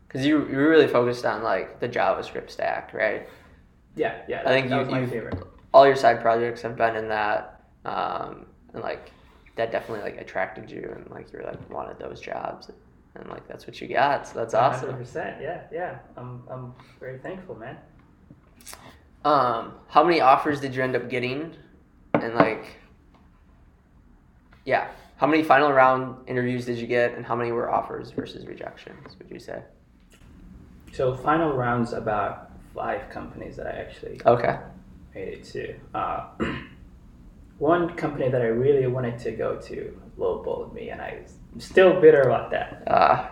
because 0.06 0.24
you 0.24 0.48
you 0.48 0.58
really 0.58 0.86
focused 0.86 1.26
on 1.26 1.42
like 1.42 1.80
the 1.80 1.88
JavaScript 1.88 2.50
stack, 2.50 2.94
right? 2.94 3.28
Yeah, 3.96 4.22
yeah. 4.28 4.42
I 4.44 4.48
think 4.48 4.68
that 4.68 4.74
you- 4.76 4.80
was 4.82 4.88
my 4.90 5.00
you've- 5.00 5.10
favorite. 5.10 5.42
All 5.74 5.86
your 5.86 5.96
side 5.96 6.20
projects 6.20 6.62
have 6.62 6.76
been 6.76 6.96
in 6.96 7.08
that, 7.08 7.60
um, 7.84 8.46
and 8.72 8.82
like 8.82 9.10
that 9.56 9.72
definitely 9.72 10.04
like 10.10 10.20
attracted 10.20 10.70
you, 10.70 10.90
and 10.94 11.10
like 11.10 11.32
you 11.32 11.38
were 11.40 11.44
like 11.44 11.70
wanted 11.70 11.98
those 11.98 12.20
jobs, 12.20 12.70
and 13.14 13.28
like 13.28 13.46
that's 13.48 13.66
what 13.66 13.78
you 13.80 13.88
got. 13.88 14.26
So 14.28 14.38
that's 14.38 14.54
awesome. 14.54 14.88
100%. 14.90 15.40
Yeah, 15.42 15.62
yeah. 15.72 15.98
I'm, 16.16 16.42
I'm 16.50 16.74
very 17.00 17.18
thankful, 17.18 17.56
man. 17.56 17.76
Um, 19.24 19.72
how 19.88 20.04
many 20.04 20.20
offers 20.20 20.60
did 20.60 20.74
you 20.74 20.82
end 20.82 20.94
up 20.96 21.08
getting? 21.10 21.54
And 22.14 22.34
like, 22.34 22.78
yeah, 24.64 24.88
how 25.16 25.26
many 25.26 25.42
final 25.42 25.72
round 25.72 26.26
interviews 26.28 26.64
did 26.64 26.78
you 26.78 26.86
get, 26.86 27.14
and 27.14 27.26
how 27.26 27.36
many 27.36 27.52
were 27.52 27.70
offers 27.70 28.10
versus 28.12 28.46
rejections? 28.46 29.16
Would 29.18 29.30
you 29.30 29.38
say? 29.38 29.62
So 30.92 31.14
final 31.14 31.52
rounds 31.54 31.92
about 31.92 32.50
five 32.76 33.08
companies 33.10 33.56
that 33.56 33.66
I 33.66 33.70
actually 33.70 34.20
Okay. 34.26 34.58
made 35.14 35.28
it 35.28 35.44
to. 35.44 35.74
Uh, 35.94 36.26
one 37.58 37.96
company 37.96 38.28
that 38.28 38.42
I 38.42 38.46
really 38.48 38.86
wanted 38.86 39.18
to 39.20 39.30
go 39.32 39.56
to 39.62 40.00
lowballed 40.18 40.72
me, 40.74 40.90
and 40.90 41.00
I 41.00 41.22
am 41.52 41.58
still 41.60 41.98
bitter 42.00 42.20
about 42.22 42.50
that. 42.50 42.82
Uh, 42.86 43.26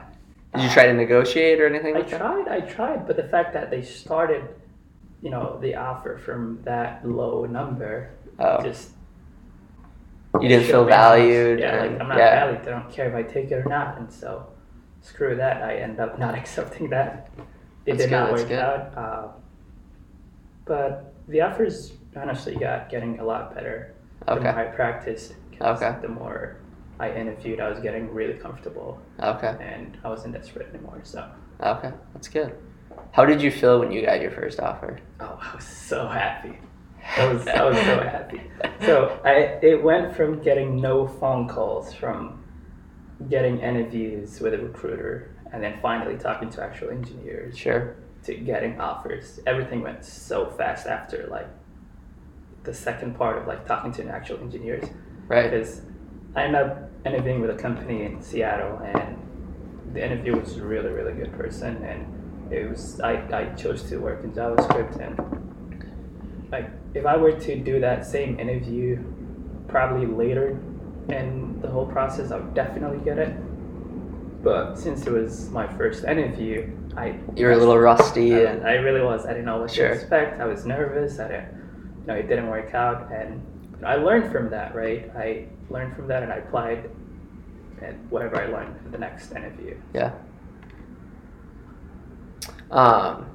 did 0.55 0.63
you 0.65 0.71
try 0.71 0.87
to 0.87 0.95
negotiate 0.95 1.61
or 1.61 1.67
anything? 1.67 1.95
I 1.95 1.99
Like 2.01 2.11
that? 2.11 2.19
tried, 2.21 2.49
I 2.49 2.61
tried, 2.61 3.07
but 3.07 3.17
the 3.17 3.25
fact 3.29 3.53
that 3.53 3.71
they 3.71 3.83
started, 3.83 4.49
you 5.21 5.31
know, 5.31 5.59
the 5.61 5.75
offer 5.75 6.17
from 6.19 6.61
that 6.65 7.07
low 7.07 7.45
number 7.45 8.11
Oh, 8.39 8.61
just 8.63 8.91
you 10.41 10.49
didn't 10.49 10.67
feel 10.67 10.85
me 10.85 10.93
how 10.93 11.11
much- 11.11 11.19
valued. 11.19 11.61
Yeah, 11.61 11.83
and, 11.85 11.93
like 11.93 12.01
I'm 12.01 12.09
not 12.09 12.19
yeah. 12.19 12.47
valued. 12.47 12.67
I 12.67 12.71
don't 12.71 12.91
care 12.91 13.09
if 13.09 13.15
I 13.15 13.23
take 13.23 13.51
it 13.53 13.55
or 13.55 13.69
not, 13.69 13.99
and 13.99 14.11
so 14.13 14.47
screw 15.03 15.37
that. 15.37 15.63
I 15.63 15.75
end 15.77 16.01
up 16.01 16.19
not 16.19 16.35
accepting 16.41 16.89
that. 16.91 17.31
It 17.87 17.93
That's 17.93 18.05
did 18.05 18.11
not 18.11 18.33
work 18.33 18.51
out. 18.51 18.97
Uh, 18.97 19.29
but 20.65 21.15
the 21.29 21.41
offers 21.43 21.93
honestly 22.17 22.55
got 22.57 22.89
getting 22.91 23.19
a 23.21 23.25
lot 23.25 23.55
better 23.55 23.95
Okay. 24.29 24.39
the 24.39 24.53
more 24.53 24.59
I 24.59 24.65
practiced. 24.67 25.35
Okay. 25.61 25.95
The 26.01 26.09
more 26.09 26.57
I 26.99 27.13
interviewed, 27.13 27.61
I 27.61 27.69
was 27.69 27.81
getting 27.81 28.13
really 28.13 28.35
comfortable, 28.35 29.01
Okay. 29.21 29.55
and 29.61 29.99
I 30.05 30.09
wasn't 30.09 30.35
desperate 30.35 30.69
anymore. 30.73 31.01
So, 31.03 31.29
Okay. 31.61 31.93
That's 32.13 32.29
good. 32.29 32.55
How 33.13 33.25
did 33.25 33.43
you 33.43 33.51
feel 33.51 33.81
when 33.81 33.91
you 33.93 34.05
got 34.05 34.21
your 34.21 34.31
first 34.31 34.61
offer? 34.61 34.99
oh, 35.21 35.39
I 35.41 35.55
was 35.57 35.65
so 35.67 36.07
happy. 36.09 36.59
I 37.19 37.33
was, 37.33 37.47
I 37.47 37.63
was 37.65 37.77
so 37.77 38.01
happy. 38.15 38.41
So 38.81 39.21
I 39.25 39.59
it 39.63 39.83
went 39.83 40.17
from 40.17 40.41
getting 40.43 40.81
no 40.81 41.07
phone 41.07 41.49
calls 41.49 41.93
from 41.93 42.43
getting 43.29 43.59
interviews 43.61 44.41
with 44.41 44.55
a 44.55 44.59
recruiter 44.59 45.34
and 45.55 45.63
then 45.63 45.79
finally 45.81 46.17
talking 46.19 46.51
to 46.51 46.63
actual 46.63 46.91
engineers 46.91 47.57
Sure. 47.57 47.95
to 48.25 48.35
getting 48.35 48.81
offers. 48.81 49.39
Everything 49.47 49.83
went 49.83 50.05
so 50.05 50.47
fast 50.47 50.87
after 50.89 51.27
like 51.31 51.47
the 52.65 52.75
second 52.75 53.17
part 53.17 53.39
of 53.39 53.47
like 53.47 53.65
talking 53.67 53.93
to 53.93 54.03
an 54.03 54.09
actual 54.09 54.39
engineers 54.41 54.85
Right. 55.29 55.51
because 55.51 55.83
I 56.35 56.43
ended 56.45 56.61
up 56.63 56.91
interviewing 57.07 57.41
with 57.41 57.51
a 57.51 57.55
company 57.55 58.05
in 58.05 58.21
Seattle 58.21 58.79
and 58.79 59.17
the 59.93 60.05
interview 60.05 60.39
was 60.41 60.57
a 60.57 60.65
really 60.65 60.91
really 60.91 61.13
good 61.13 61.33
person 61.33 61.77
and 61.85 62.53
it 62.53 62.69
was 62.69 63.01
I, 63.01 63.13
I 63.33 63.55
chose 63.55 63.85
to 63.91 63.99
work 63.99 64.25
in 64.25 64.33
JavaScript 64.33 64.99
and 64.99 65.15
like 66.51 66.69
if 66.95 67.07
I 67.07 67.17
were 67.17 67.33
to 67.33 67.57
do 67.57 67.79
that 67.81 68.05
same 68.05 68.41
interview 68.41 68.99
probably 69.69 70.07
later 70.07 70.59
in 71.11 71.61
the 71.61 71.69
whole 71.69 71.87
process 71.87 72.33
I 72.33 72.39
would 72.39 72.55
definitely 72.55 73.05
get 73.05 73.19
it 73.19 73.37
but 74.45 74.77
since 74.79 75.07
it 75.07 75.13
was 75.13 75.51
my 75.51 75.67
first 75.77 76.05
interview 76.05 76.71
I 76.97 77.19
You 77.35 77.47
were 77.47 77.53
a 77.53 77.57
little 77.57 77.79
rusty, 77.79 78.35
I, 78.35 78.51
and 78.51 78.67
I 78.67 78.75
really 78.75 79.01
was 79.01 79.25
I 79.27 79.31
didn't 79.31 79.47
know 79.47 79.59
what 79.59 79.71
Sure. 79.71 79.89
to 79.89 79.95
expect 79.95 80.41
I 80.41 80.45
was 80.45 80.65
nervous 80.67 81.19
I 81.19 81.29
didn't 81.29 81.49
you 82.01 82.07
know 82.07 82.15
it 82.15 82.29
didn't 82.29 82.49
work 82.49 82.75
out 82.75 83.11
and 83.11 83.43
I 83.85 83.97
learned 83.97 84.31
from 84.31 84.51
that 84.51 84.75
right 84.75 85.11
I 85.17 85.47
learned 85.71 85.97
from 85.97 86.07
that 86.09 86.23
and 86.23 86.33
I 86.33 86.37
applied 86.37 86.91
and 87.83 88.11
whatever 88.11 88.37
I 88.41 88.47
learned 88.47 88.81
for 88.83 88.89
the 88.91 88.99
next 88.99 89.33
interview 89.33 89.77
Yeah. 89.93 90.13
Um, 92.71 93.27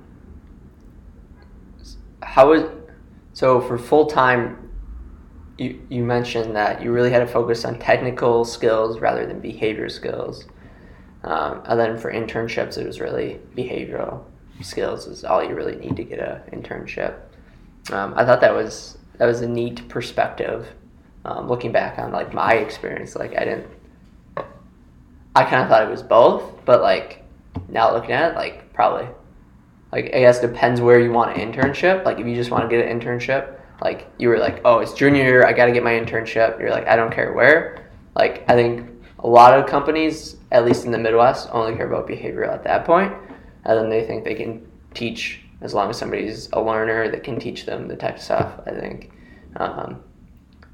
how 2.21 2.49
was 2.51 2.63
so 3.33 3.61
for 3.61 3.77
full 3.77 4.05
time? 4.07 4.69
You 5.57 5.81
you 5.89 6.03
mentioned 6.03 6.55
that 6.55 6.81
you 6.81 6.91
really 6.91 7.11
had 7.11 7.19
to 7.19 7.27
focus 7.27 7.65
on 7.65 7.79
technical 7.79 8.45
skills 8.45 8.99
rather 8.99 9.25
than 9.25 9.39
behavior 9.39 9.89
skills, 9.89 10.45
um, 11.23 11.61
and 11.65 11.79
then 11.79 11.97
for 11.97 12.11
internships 12.11 12.77
it 12.77 12.85
was 12.85 12.99
really 12.99 13.39
behavioral 13.55 14.23
skills 14.61 15.07
is 15.07 15.23
all 15.23 15.43
you 15.43 15.55
really 15.55 15.75
need 15.75 15.95
to 15.95 16.03
get 16.03 16.19
an 16.19 16.41
internship. 16.51 17.19
Um, 17.91 18.13
I 18.15 18.25
thought 18.25 18.41
that 18.41 18.53
was 18.53 18.97
that 19.17 19.25
was 19.25 19.41
a 19.41 19.47
neat 19.47 19.87
perspective. 19.89 20.67
Um, 21.25 21.47
looking 21.47 21.71
back 21.71 21.99
on 21.99 22.11
like 22.11 22.33
my 22.33 22.53
experience, 22.53 23.15
like 23.15 23.35
I 23.37 23.43
didn't 23.43 23.67
I 25.35 25.43
kind 25.43 25.63
of 25.63 25.69
thought 25.69 25.83
it 25.83 25.89
was 25.89 26.03
both, 26.03 26.65
but 26.65 26.81
like 26.81 27.23
now 27.67 27.93
looking 27.93 28.11
at 28.11 28.31
it, 28.31 28.35
like 28.35 28.73
probably, 28.73 29.07
like 29.91 30.05
I 30.05 30.19
guess 30.19 30.41
depends 30.41 30.81
where 30.81 30.99
you 30.99 31.11
want 31.11 31.37
an 31.37 31.51
internship. 31.51 32.03
Like 32.03 32.19
if 32.19 32.27
you 32.27 32.35
just 32.35 32.51
want 32.51 32.69
to 32.69 32.75
get 32.75 32.85
an 32.85 32.99
internship, 32.99 33.59
like 33.81 34.07
you 34.17 34.29
were 34.29 34.37
like, 34.37 34.61
oh, 34.65 34.79
it's 34.79 34.93
junior 34.93 35.23
year, 35.23 35.45
I 35.45 35.53
got 35.53 35.65
to 35.65 35.71
get 35.71 35.83
my 35.83 35.93
internship. 35.93 36.59
You're 36.59 36.71
like, 36.71 36.87
I 36.87 36.95
don't 36.95 37.13
care 37.13 37.31
where. 37.33 37.89
Like 38.15 38.43
I 38.49 38.53
think 38.53 38.89
a 39.19 39.27
lot 39.27 39.57
of 39.57 39.65
companies, 39.65 40.37
at 40.51 40.65
least 40.65 40.85
in 40.85 40.91
the 40.91 40.97
Midwest, 40.97 41.49
only 41.51 41.75
care 41.75 41.87
about 41.87 42.07
behavioral 42.07 42.53
at 42.53 42.63
that 42.63 42.85
point, 42.85 43.13
and 43.65 43.77
then 43.77 43.89
they 43.89 44.05
think 44.05 44.23
they 44.23 44.35
can 44.35 44.65
teach 44.93 45.41
as 45.61 45.73
long 45.73 45.89
as 45.89 45.97
somebody's 45.97 46.49
a 46.53 46.61
learner 46.61 47.09
that 47.09 47.23
can 47.23 47.39
teach 47.39 47.65
them 47.65 47.87
the 47.87 47.95
tech 47.95 48.19
stuff. 48.19 48.59
I 48.65 48.71
think. 48.71 49.11
Um, 49.57 50.03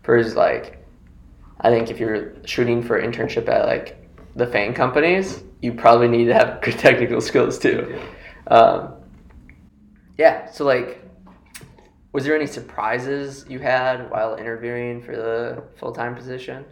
Versus 0.04 0.36
like, 0.36 0.86
I 1.62 1.72
think 1.72 1.90
if 1.90 2.00
you're 2.00 2.36
shooting 2.46 2.84
for 2.84 3.02
internship 3.02 3.50
at 3.50 3.66
like 3.66 4.08
the 4.36 4.46
FAANG 4.46 4.76
companies, 4.76 5.44
you 5.62 5.74
probably 5.74 6.08
need 6.08 6.26
to 6.26 6.34
have 6.34 6.62
good 6.62 6.78
technical 6.78 7.22
skills 7.22 7.58
too. 7.58 8.00
Um, 8.48 8.94
yeah. 10.18 10.52
So 10.52 10.64
like, 10.64 11.04
was 12.12 12.24
there 12.24 12.36
any 12.36 12.46
surprises 12.46 13.46
you 13.50 13.60
had 13.60 14.12
while 14.12 14.36
interviewing 14.36 15.02
for 15.02 15.16
the 15.16 15.64
full 15.78 15.92
time 15.92 16.16
position? 16.16 16.66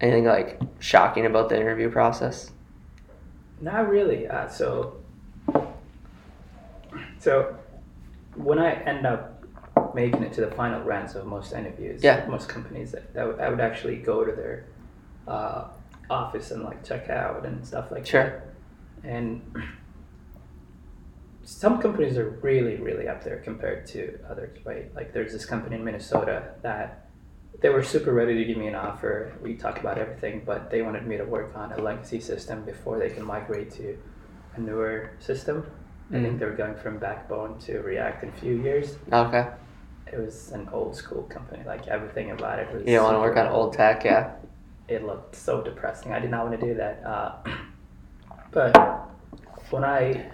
Anything 0.00 0.24
like 0.26 0.60
shocking 0.78 1.26
about 1.26 1.48
the 1.48 1.56
interview 1.58 1.90
process? 1.90 2.50
Not 3.60 3.88
really. 3.88 4.26
Uh, 4.28 4.48
so, 4.48 4.96
so 7.18 7.56
when 8.34 8.58
I 8.58 8.72
end 8.82 9.06
up 9.06 9.42
making 9.94 10.22
it 10.22 10.32
to 10.34 10.42
the 10.42 10.50
final 10.50 10.82
rounds 10.82 11.14
of 11.14 11.24
most 11.26 11.52
interviews, 11.54 12.02
Yeah. 12.02 12.26
most 12.28 12.48
companies, 12.48 12.92
that, 12.92 13.14
that 13.14 13.26
would, 13.26 13.40
I 13.40 13.48
would 13.48 13.60
actually 13.60 13.96
go 13.96 14.24
to 14.24 14.32
their 14.32 14.66
uh, 15.26 15.68
office 16.10 16.50
and 16.50 16.62
like 16.62 16.84
check 16.84 17.08
out 17.08 17.46
and 17.46 17.66
stuff 17.66 17.90
like 17.90 18.04
Sure. 18.06 18.24
that. 19.02 19.08
And 19.08 19.40
some 21.42 21.80
companies 21.80 22.18
are 22.18 22.28
really, 22.42 22.76
really 22.76 23.08
up 23.08 23.24
there 23.24 23.38
compared 23.38 23.86
to 23.88 24.18
others, 24.28 24.58
right? 24.66 24.94
Like 24.94 25.12
there's 25.14 25.32
this 25.32 25.46
company 25.46 25.76
in 25.76 25.84
Minnesota 25.84 26.50
that 26.62 27.05
they 27.60 27.68
were 27.70 27.82
super 27.82 28.12
ready 28.12 28.34
to 28.34 28.44
give 28.44 28.56
me 28.56 28.66
an 28.66 28.74
offer. 28.74 29.32
We 29.42 29.54
talked 29.54 29.78
about 29.78 29.98
everything, 29.98 30.42
but 30.44 30.70
they 30.70 30.82
wanted 30.82 31.06
me 31.06 31.16
to 31.16 31.24
work 31.24 31.56
on 31.56 31.72
a 31.72 31.78
legacy 31.80 32.20
system 32.20 32.62
before 32.64 32.98
they 32.98 33.10
can 33.10 33.24
migrate 33.24 33.70
to 33.72 33.96
a 34.56 34.60
newer 34.60 35.10
system. 35.18 35.66
I 36.10 36.14
think 36.20 36.36
Mhm. 36.36 36.38
they 36.38 36.46
were 36.46 36.52
going 36.52 36.76
from 36.76 36.98
Backbone 36.98 37.58
to 37.60 37.80
React 37.80 38.22
in 38.24 38.28
a 38.28 38.32
few 38.32 38.54
years. 38.56 38.96
Okay. 39.12 39.46
It 40.12 40.18
was 40.18 40.52
an 40.52 40.68
old 40.72 40.94
school 40.94 41.22
company. 41.24 41.62
Like 41.66 41.88
everything 41.88 42.30
about 42.30 42.58
it 42.60 42.72
was. 42.72 42.86
You 42.86 42.96
don't 42.96 43.04
want 43.04 43.16
to 43.16 43.20
work 43.20 43.36
on 43.36 43.48
old 43.48 43.72
tech, 43.72 44.04
yeah. 44.04 44.30
it 44.88 45.04
looked 45.04 45.34
so 45.34 45.62
depressing. 45.62 46.12
I 46.12 46.20
did 46.20 46.30
not 46.30 46.46
want 46.46 46.60
to 46.60 46.66
do 46.66 46.74
that. 46.74 47.02
Uh, 47.04 47.32
but 48.52 48.76
when 49.70 49.82
I 49.82 50.26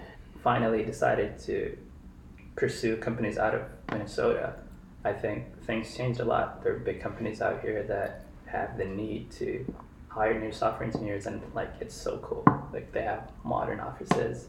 finally 0.43 0.83
decided 0.83 1.39
to 1.39 1.75
pursue 2.55 2.97
companies 2.97 3.39
out 3.39 3.55
of 3.55 3.61
Minnesota, 3.91 4.53
I 5.05 5.13
think 5.13 5.63
things 5.65 5.95
changed 5.95 6.19
a 6.19 6.25
lot. 6.25 6.63
There 6.63 6.73
are 6.75 6.79
big 6.79 7.01
companies 7.01 7.41
out 7.41 7.61
here 7.61 7.83
that 7.83 8.23
have 8.45 8.77
the 8.77 8.85
need 8.85 9.31
to 9.31 9.65
hire 10.07 10.39
new 10.39 10.51
software 10.51 10.87
engineers, 10.87 11.25
and 11.25 11.41
like 11.53 11.71
it's 11.81 11.95
so 11.95 12.17
cool. 12.19 12.43
Like 12.71 12.91
they 12.91 13.01
have 13.01 13.29
modern 13.43 13.79
offices. 13.79 14.47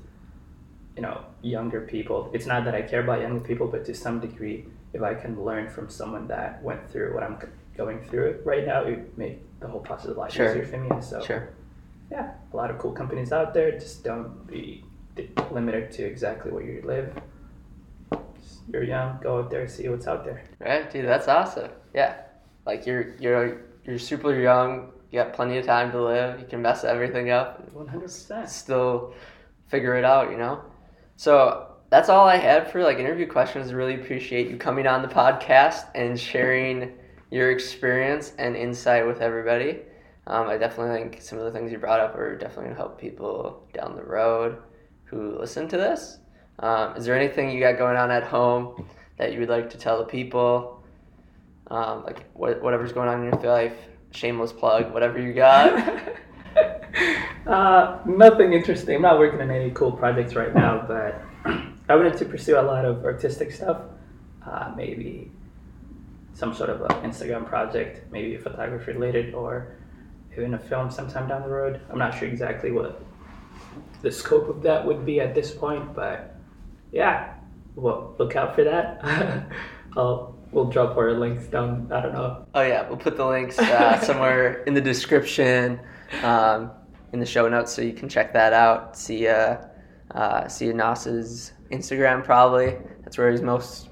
You 0.96 1.02
know, 1.02 1.24
younger 1.42 1.80
people. 1.80 2.30
It's 2.32 2.46
not 2.46 2.64
that 2.66 2.74
I 2.76 2.82
care 2.82 3.00
about 3.00 3.20
younger 3.20 3.40
people, 3.40 3.66
but 3.66 3.84
to 3.86 3.94
some 3.94 4.20
degree, 4.20 4.66
if 4.92 5.02
I 5.02 5.14
can 5.14 5.42
learn 5.44 5.68
from 5.68 5.90
someone 5.90 6.28
that 6.28 6.62
went 6.62 6.88
through 6.88 7.14
what 7.14 7.24
I'm 7.24 7.36
going 7.76 8.00
through 8.04 8.40
right 8.44 8.64
now, 8.64 8.82
it 8.84 8.90
would 8.90 9.18
make 9.18 9.40
the 9.58 9.66
whole 9.66 9.80
process 9.80 10.10
a 10.10 10.14
lot 10.14 10.30
Sure. 10.30 10.50
easier 10.50 10.64
for 10.64 10.76
me. 10.76 11.02
So, 11.02 11.20
Sure. 11.20 11.48
yeah, 12.12 12.34
a 12.52 12.56
lot 12.56 12.70
of 12.70 12.78
cool 12.78 12.92
companies 12.92 13.32
out 13.32 13.54
there. 13.54 13.72
Just 13.72 14.04
don't 14.04 14.46
be 14.46 14.84
limited 15.50 15.90
to 15.92 16.04
exactly 16.04 16.52
where 16.52 16.62
you 16.62 16.80
live. 16.82 17.12
You're 18.72 18.84
young, 18.84 19.18
go 19.22 19.38
out 19.38 19.50
there, 19.50 19.68
see 19.68 19.88
what's 19.88 20.06
out 20.06 20.24
there. 20.24 20.44
Right, 20.58 20.90
dude, 20.90 21.06
that's 21.06 21.28
awesome. 21.28 21.70
Yeah, 21.94 22.16
like 22.66 22.86
you're 22.86 23.14
you're 23.16 23.62
you're 23.84 23.98
super 23.98 24.38
young. 24.38 24.92
You 25.10 25.20
got 25.22 25.32
plenty 25.32 25.58
of 25.58 25.66
time 25.66 25.92
to 25.92 26.02
live. 26.02 26.40
You 26.40 26.46
can 26.46 26.62
mess 26.62 26.82
everything 26.82 27.30
up. 27.30 27.72
One 27.72 27.86
hundred 27.86 28.02
percent. 28.04 28.48
Still 28.48 29.14
figure 29.68 29.96
it 29.96 30.04
out, 30.04 30.30
you 30.30 30.38
know. 30.38 30.62
So 31.16 31.68
that's 31.90 32.08
all 32.08 32.26
I 32.26 32.36
had 32.36 32.70
for 32.70 32.82
like 32.82 32.98
interview 32.98 33.26
questions. 33.26 33.72
Really 33.72 33.94
appreciate 33.94 34.48
you 34.50 34.56
coming 34.56 34.86
on 34.86 35.02
the 35.02 35.08
podcast 35.08 35.86
and 35.94 36.18
sharing 36.18 36.94
your 37.30 37.50
experience 37.50 38.32
and 38.38 38.56
insight 38.56 39.06
with 39.06 39.20
everybody. 39.20 39.80
Um, 40.26 40.48
I 40.48 40.56
definitely 40.56 40.96
think 40.96 41.22
some 41.22 41.38
of 41.38 41.44
the 41.44 41.50
things 41.50 41.70
you 41.70 41.78
brought 41.78 42.00
up 42.00 42.16
are 42.16 42.36
definitely 42.36 42.64
going 42.64 42.76
to 42.76 42.80
help 42.80 43.00
people 43.00 43.68
down 43.74 43.94
the 43.94 44.02
road 44.02 44.56
who 45.04 45.38
listen 45.38 45.68
to 45.68 45.76
this. 45.76 46.18
Um, 46.58 46.96
is 46.96 47.04
there 47.04 47.16
anything 47.16 47.50
you 47.50 47.60
got 47.60 47.78
going 47.78 47.96
on 47.96 48.10
at 48.10 48.24
home 48.24 48.86
that 49.18 49.32
you 49.32 49.40
would 49.40 49.48
like 49.48 49.70
to 49.70 49.78
tell 49.78 49.98
the 49.98 50.04
people? 50.04 50.82
Um, 51.68 52.04
like 52.04 52.24
what, 52.34 52.62
whatever's 52.62 52.92
going 52.92 53.08
on 53.08 53.24
in 53.24 53.32
your 53.32 53.42
life, 53.42 53.76
shameless 54.12 54.52
plug, 54.52 54.92
whatever 54.92 55.20
you 55.20 55.32
got. 55.32 56.02
uh, 57.46 57.98
nothing 58.06 58.52
interesting. 58.52 58.96
I'm 58.96 59.02
not 59.02 59.18
working 59.18 59.40
on 59.40 59.50
any 59.50 59.70
cool 59.70 59.92
projects 59.92 60.34
right 60.34 60.54
now, 60.54 60.84
but 60.86 61.20
I 61.88 61.96
wanted 61.96 62.16
to 62.18 62.24
pursue 62.24 62.58
a 62.58 62.62
lot 62.62 62.84
of 62.84 63.04
artistic 63.04 63.52
stuff. 63.52 63.82
Uh, 64.46 64.72
maybe 64.76 65.30
some 66.34 66.54
sort 66.54 66.68
of 66.68 66.82
an 66.82 67.10
Instagram 67.10 67.46
project, 67.46 68.10
maybe 68.12 68.36
photography 68.36 68.92
related, 68.92 69.34
or 69.34 69.76
even 70.32 70.54
a 70.54 70.58
film 70.58 70.90
sometime 70.90 71.28
down 71.28 71.42
the 71.42 71.48
road. 71.48 71.80
I'm 71.90 71.98
not 71.98 72.18
sure 72.18 72.28
exactly 72.28 72.70
what 72.70 73.00
the 74.02 74.10
scope 74.10 74.48
of 74.48 74.62
that 74.62 74.84
would 74.84 75.06
be 75.06 75.20
at 75.20 75.34
this 75.34 75.50
point, 75.50 75.94
but 75.94 76.33
yeah, 76.94 77.34
well, 77.74 78.14
look 78.18 78.36
out 78.36 78.54
for 78.54 78.64
that. 78.64 79.00
I'll 79.96 80.34
we'll 80.52 80.66
drop 80.66 80.96
our 80.96 81.12
links 81.12 81.46
down. 81.46 81.90
I 81.92 82.00
don't 82.00 82.12
know. 82.12 82.46
Oh 82.54 82.62
yeah, 82.62 82.88
we'll 82.88 82.96
put 82.96 83.16
the 83.16 83.26
links 83.26 83.58
uh, 83.58 84.00
somewhere 84.02 84.62
in 84.64 84.74
the 84.74 84.80
description, 84.80 85.80
um, 86.22 86.70
in 87.12 87.20
the 87.20 87.26
show 87.26 87.48
notes, 87.48 87.72
so 87.72 87.82
you 87.82 87.92
can 87.92 88.08
check 88.08 88.32
that 88.32 88.52
out. 88.52 88.96
See 88.96 89.26
uh, 89.26 89.58
uh, 90.12 90.48
see 90.48 90.72
Nas's 90.72 91.52
Instagram 91.70 92.24
probably. 92.24 92.76
That's 93.02 93.18
where 93.18 93.30
he's 93.30 93.42
most 93.42 93.88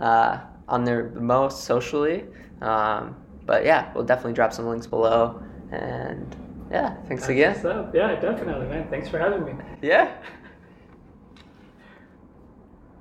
uh, 0.00 0.40
on 0.68 0.84
there 0.84 1.10
the 1.14 1.20
most 1.20 1.64
socially. 1.64 2.24
Um, 2.60 3.16
but 3.46 3.64
yeah, 3.64 3.92
we'll 3.94 4.04
definitely 4.04 4.32
drop 4.32 4.52
some 4.52 4.66
links 4.66 4.86
below. 4.86 5.40
And 5.70 6.34
yeah, 6.70 6.96
thanks 7.06 7.26
That's 7.26 7.28
again. 7.28 7.66
up. 7.66 7.94
Yeah, 7.94 8.18
definitely, 8.20 8.66
man. 8.66 8.88
Thanks 8.88 9.08
for 9.08 9.18
having 9.18 9.44
me. 9.44 9.54
Yeah. 9.82 10.16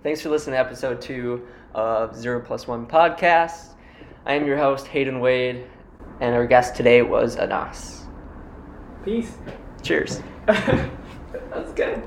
Thanks 0.03 0.19
for 0.19 0.27
listening 0.27 0.55
to 0.55 0.59
episode 0.59 0.99
two 0.99 1.47
of 1.73 2.13
Zero 2.13 2.41
Plus 2.41 2.67
One 2.67 2.85
Podcast. 2.85 3.67
I 4.25 4.33
am 4.33 4.45
your 4.45 4.57
host, 4.57 4.85
Hayden 4.87 5.21
Wade, 5.21 5.65
and 6.19 6.35
our 6.35 6.45
guest 6.45 6.75
today 6.75 7.01
was 7.01 7.37
Anas. 7.37 8.03
Peace. 9.05 9.37
Cheers. 9.81 10.21
That's 10.45 11.71
good. 11.73 12.03